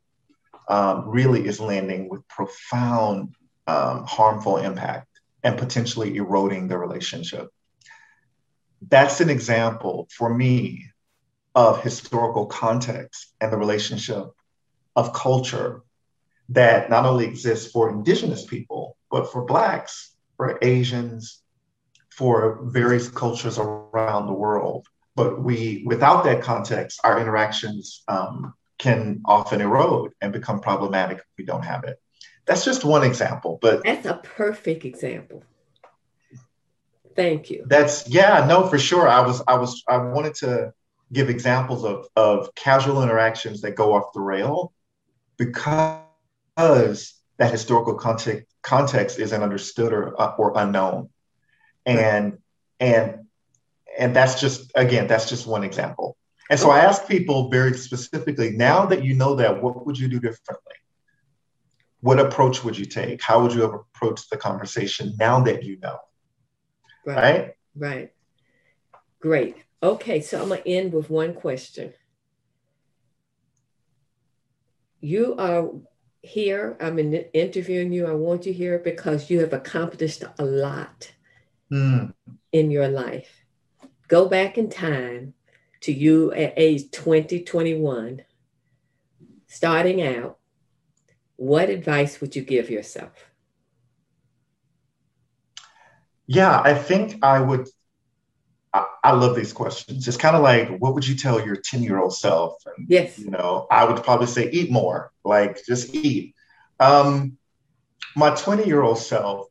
[0.68, 3.36] um, really is landing with profound
[3.68, 5.08] um, harmful impact
[5.44, 7.50] and potentially eroding the relationship.
[8.88, 10.86] That's an example for me
[11.54, 14.26] of historical context and the relationship
[14.96, 15.82] of culture
[16.50, 21.42] that not only exists for indigenous people, but for Blacks, for Asians,
[22.10, 24.88] for various cultures around the world.
[25.16, 28.54] But we, without that context, our interactions um,
[28.86, 32.00] can often erode and become problematic if we don't have it.
[32.46, 35.44] That's just one example, but that's a perfect example.
[37.16, 37.66] Thank you.
[37.68, 39.08] That's yeah, no, for sure.
[39.08, 40.74] I was I was I wanted to
[41.12, 44.72] give examples of of casual interactions that go off the rail
[45.38, 46.04] because
[47.38, 51.10] that historical context context isn't understood or uh, or unknown,
[51.88, 52.38] and
[52.80, 53.26] and
[53.98, 56.16] and that's just again that's just one example.
[56.50, 60.08] And so I ask people very specifically now that you know that, what would you
[60.08, 60.74] do differently?
[62.02, 63.22] What approach would you take?
[63.22, 65.98] How would you have approached the conversation now that you know?
[67.06, 67.16] Right.
[67.16, 67.56] Right.
[67.76, 68.12] right.
[69.20, 69.58] Great.
[69.82, 71.94] Okay, so I'm going to end with one question.
[75.02, 75.70] You are
[76.22, 78.08] here, I'm interviewing you.
[78.08, 81.12] I want you here because you have accomplished a lot
[81.72, 82.14] mm.
[82.52, 83.46] in your life.
[84.08, 85.34] Go back in time
[85.82, 88.22] to you at age 20, 21,
[89.48, 90.38] starting out,
[91.36, 93.12] what advice would you give yourself?
[96.28, 97.68] Yeah, I think I would.
[98.74, 100.08] I, I love these questions.
[100.08, 102.56] It's kind of like, what would you tell your 10 year old self?
[102.66, 103.20] And, yes.
[103.20, 106.36] You know, I would probably say, eat more, like just eat.
[106.80, 107.38] Um,
[108.16, 109.48] my 20 year old self,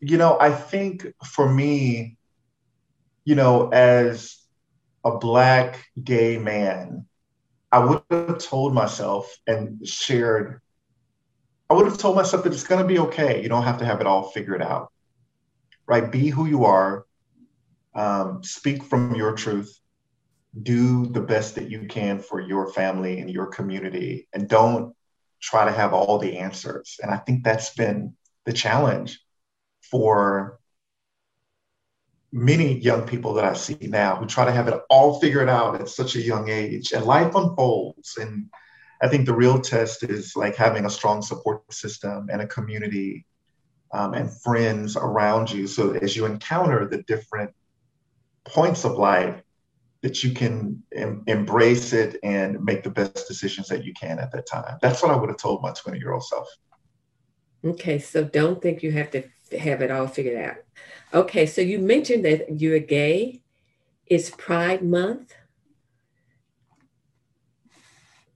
[0.00, 2.16] you know, I think for me,
[3.24, 4.36] you know, as
[5.06, 7.06] a black gay man,
[7.70, 10.60] I would have told myself and shared,
[11.70, 13.40] I would have told myself that it's going to be okay.
[13.40, 14.92] You don't have to have it all figured out,
[15.86, 16.10] right?
[16.10, 17.06] Be who you are,
[17.94, 19.78] um, speak from your truth,
[20.60, 24.92] do the best that you can for your family and your community, and don't
[25.40, 26.98] try to have all the answers.
[27.00, 29.20] And I think that's been the challenge
[29.82, 30.58] for
[32.36, 35.80] many young people that I see now who try to have it all figured out
[35.80, 38.18] at such a young age, and life unfolds.
[38.18, 38.50] And
[39.02, 43.24] I think the real test is like having a strong support system and a community
[43.92, 45.66] um, and friends around you.
[45.66, 47.52] So as you encounter the different
[48.44, 49.42] points of life,
[50.02, 54.30] that you can em- embrace it and make the best decisions that you can at
[54.32, 54.76] that time.
[54.82, 56.46] That's what I would have told my 20 year old self.
[57.64, 60.56] Okay, so don't think you have to have it all figured out.
[61.14, 63.42] Okay, so you mentioned that you're gay.
[64.06, 65.34] It's Pride Month.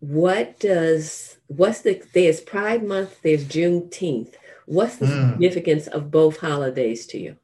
[0.00, 4.34] What does what's the there's Pride Month, there's Juneteenth.
[4.66, 5.30] What's the mm.
[5.32, 7.36] significance of both holidays to you?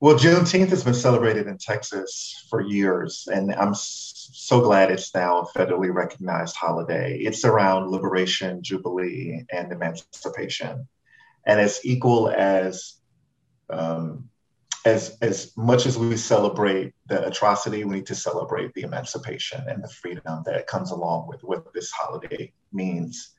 [0.00, 5.40] Well, Juneteenth has been celebrated in Texas for years, and I'm so glad it's now
[5.40, 7.18] a federally recognized holiday.
[7.18, 10.86] It's around liberation, jubilee, and emancipation,
[11.48, 12.94] and as equal as
[13.70, 14.28] um,
[14.84, 19.82] as as much as we celebrate the atrocity, we need to celebrate the emancipation and
[19.82, 23.34] the freedom that comes along with what this holiday means.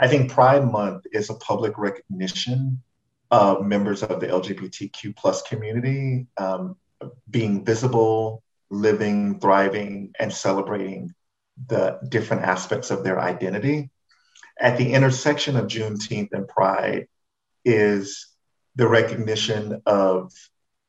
[0.00, 2.82] I think Pride Month is a public recognition
[3.30, 6.76] of members of the LGBTQ plus community um,
[7.30, 11.14] being visible, living, thriving, and celebrating
[11.68, 13.90] the different aspects of their identity.
[14.60, 17.06] At the intersection of Juneteenth and Pride
[17.64, 18.28] is
[18.76, 20.32] the recognition of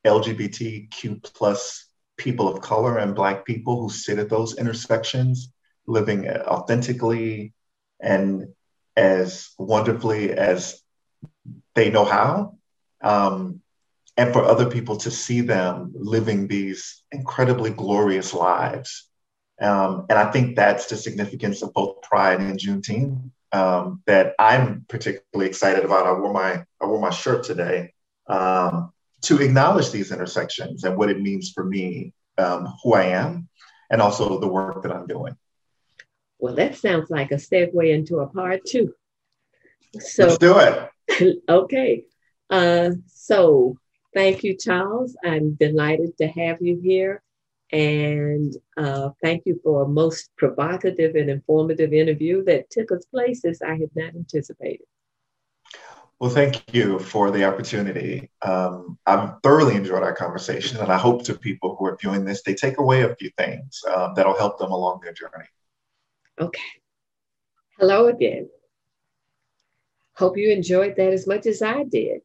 [0.05, 5.51] LGBTQ plus people of color and Black people who sit at those intersections,
[5.87, 7.53] living authentically
[7.99, 8.47] and
[8.95, 10.81] as wonderfully as
[11.75, 12.57] they know how.
[13.01, 13.61] Um,
[14.15, 19.09] and for other people to see them living these incredibly glorious lives.
[19.59, 24.85] Um, and I think that's the significance of both Pride and Juneteenth um, that I'm
[24.89, 26.07] particularly excited about.
[26.07, 27.93] I wore my I wore my shirt today
[28.27, 28.91] um,
[29.21, 33.47] to acknowledge these intersections and what it means for me, um, who I am,
[33.89, 35.37] and also the work that I'm doing.
[36.39, 38.93] Well, that sounds like a segue into a part two.
[39.99, 41.39] So let's do it.
[41.49, 42.03] okay.
[42.49, 43.77] Uh, so
[44.13, 45.15] thank you, Charles.
[45.23, 47.21] I'm delighted to have you here.
[47.73, 53.63] And uh, thank you for a most provocative and informative interview that took us places
[53.63, 54.85] I had not anticipated.
[56.19, 58.29] Well, thank you for the opportunity.
[58.43, 62.43] Um, I've thoroughly enjoyed our conversation, and I hope to people who are viewing this,
[62.43, 65.49] they take away a few things um, that'll help them along their journey.
[66.39, 66.61] Okay.
[67.79, 68.49] Hello again.
[70.15, 72.21] Hope you enjoyed that as much as I did.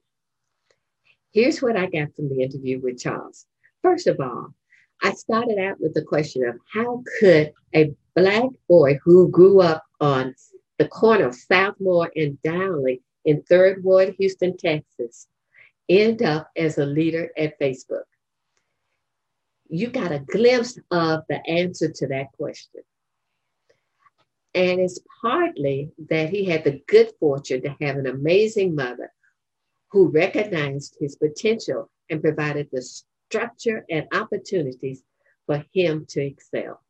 [1.32, 3.46] Here's what I got from the interview with Charles.
[3.82, 4.54] First of all,
[5.02, 9.84] I started out with the question of how could a Black boy who grew up
[10.00, 10.34] on
[10.78, 15.28] the corner of Southmore and Dowling in Third Ward, Houston, Texas,
[15.88, 18.02] end up as a leader at Facebook?
[19.68, 22.82] You got a glimpse of the answer to that question.
[24.54, 29.12] And it's partly that he had the good fortune to have an amazing mother
[29.90, 32.82] who recognized his potential and provided the
[33.28, 35.02] structure and opportunities
[35.46, 36.80] for him to excel.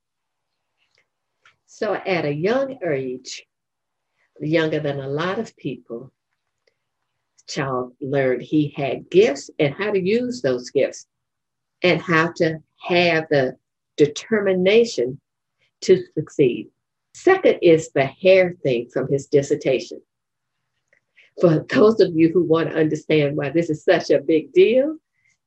[1.67, 3.45] So at a young age,
[4.41, 6.13] younger than a lot of people,
[7.49, 11.07] child learned he had gifts and how to use those gifts
[11.83, 13.57] and how to have the
[13.97, 15.21] determination
[15.81, 16.69] to succeed.
[17.15, 20.01] Second is the hair thing from his dissertation.
[21.41, 24.99] For those of you who want to understand why this is such a big deal,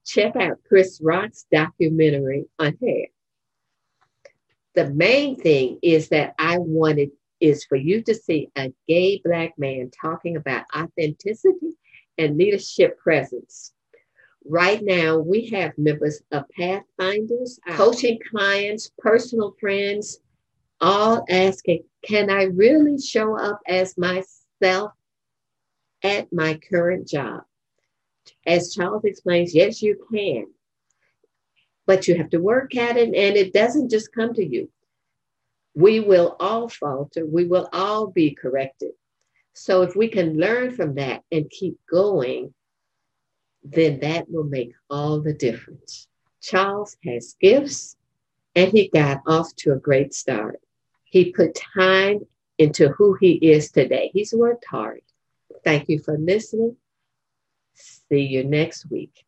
[0.05, 3.07] check out Chris Rock's documentary on hair.
[4.75, 9.57] The main thing is that I wanted is for you to see a gay black
[9.57, 11.77] man talking about authenticity
[12.17, 13.73] and leadership presence.
[14.45, 20.19] Right now, we have members of Pathfinders, coaching clients, personal friends,
[20.79, 24.93] all asking, can I really show up as myself
[26.03, 27.43] at my current job?
[28.45, 30.47] As Charles explains, yes, you can,
[31.85, 34.69] but you have to work at it and it doesn't just come to you.
[35.73, 38.91] We will all falter, we will all be corrected.
[39.53, 42.53] So if we can learn from that and keep going,
[43.63, 46.07] then that will make all the difference.
[46.41, 47.95] Charles has gifts
[48.55, 50.59] and he got off to a great start.
[51.03, 52.25] He put time
[52.57, 54.11] into who he is today.
[54.13, 55.01] He's worked hard.
[55.63, 56.77] Thank you for listening.
[57.81, 59.23] See you next week.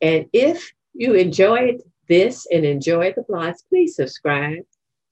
[0.00, 4.64] And if you enjoyed this and enjoyed the blogs, please subscribe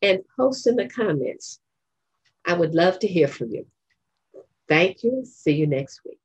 [0.03, 1.61] and post in the comments.
[2.47, 3.67] I would love to hear from you.
[4.69, 5.25] Thank you.
[5.25, 6.21] See you next week.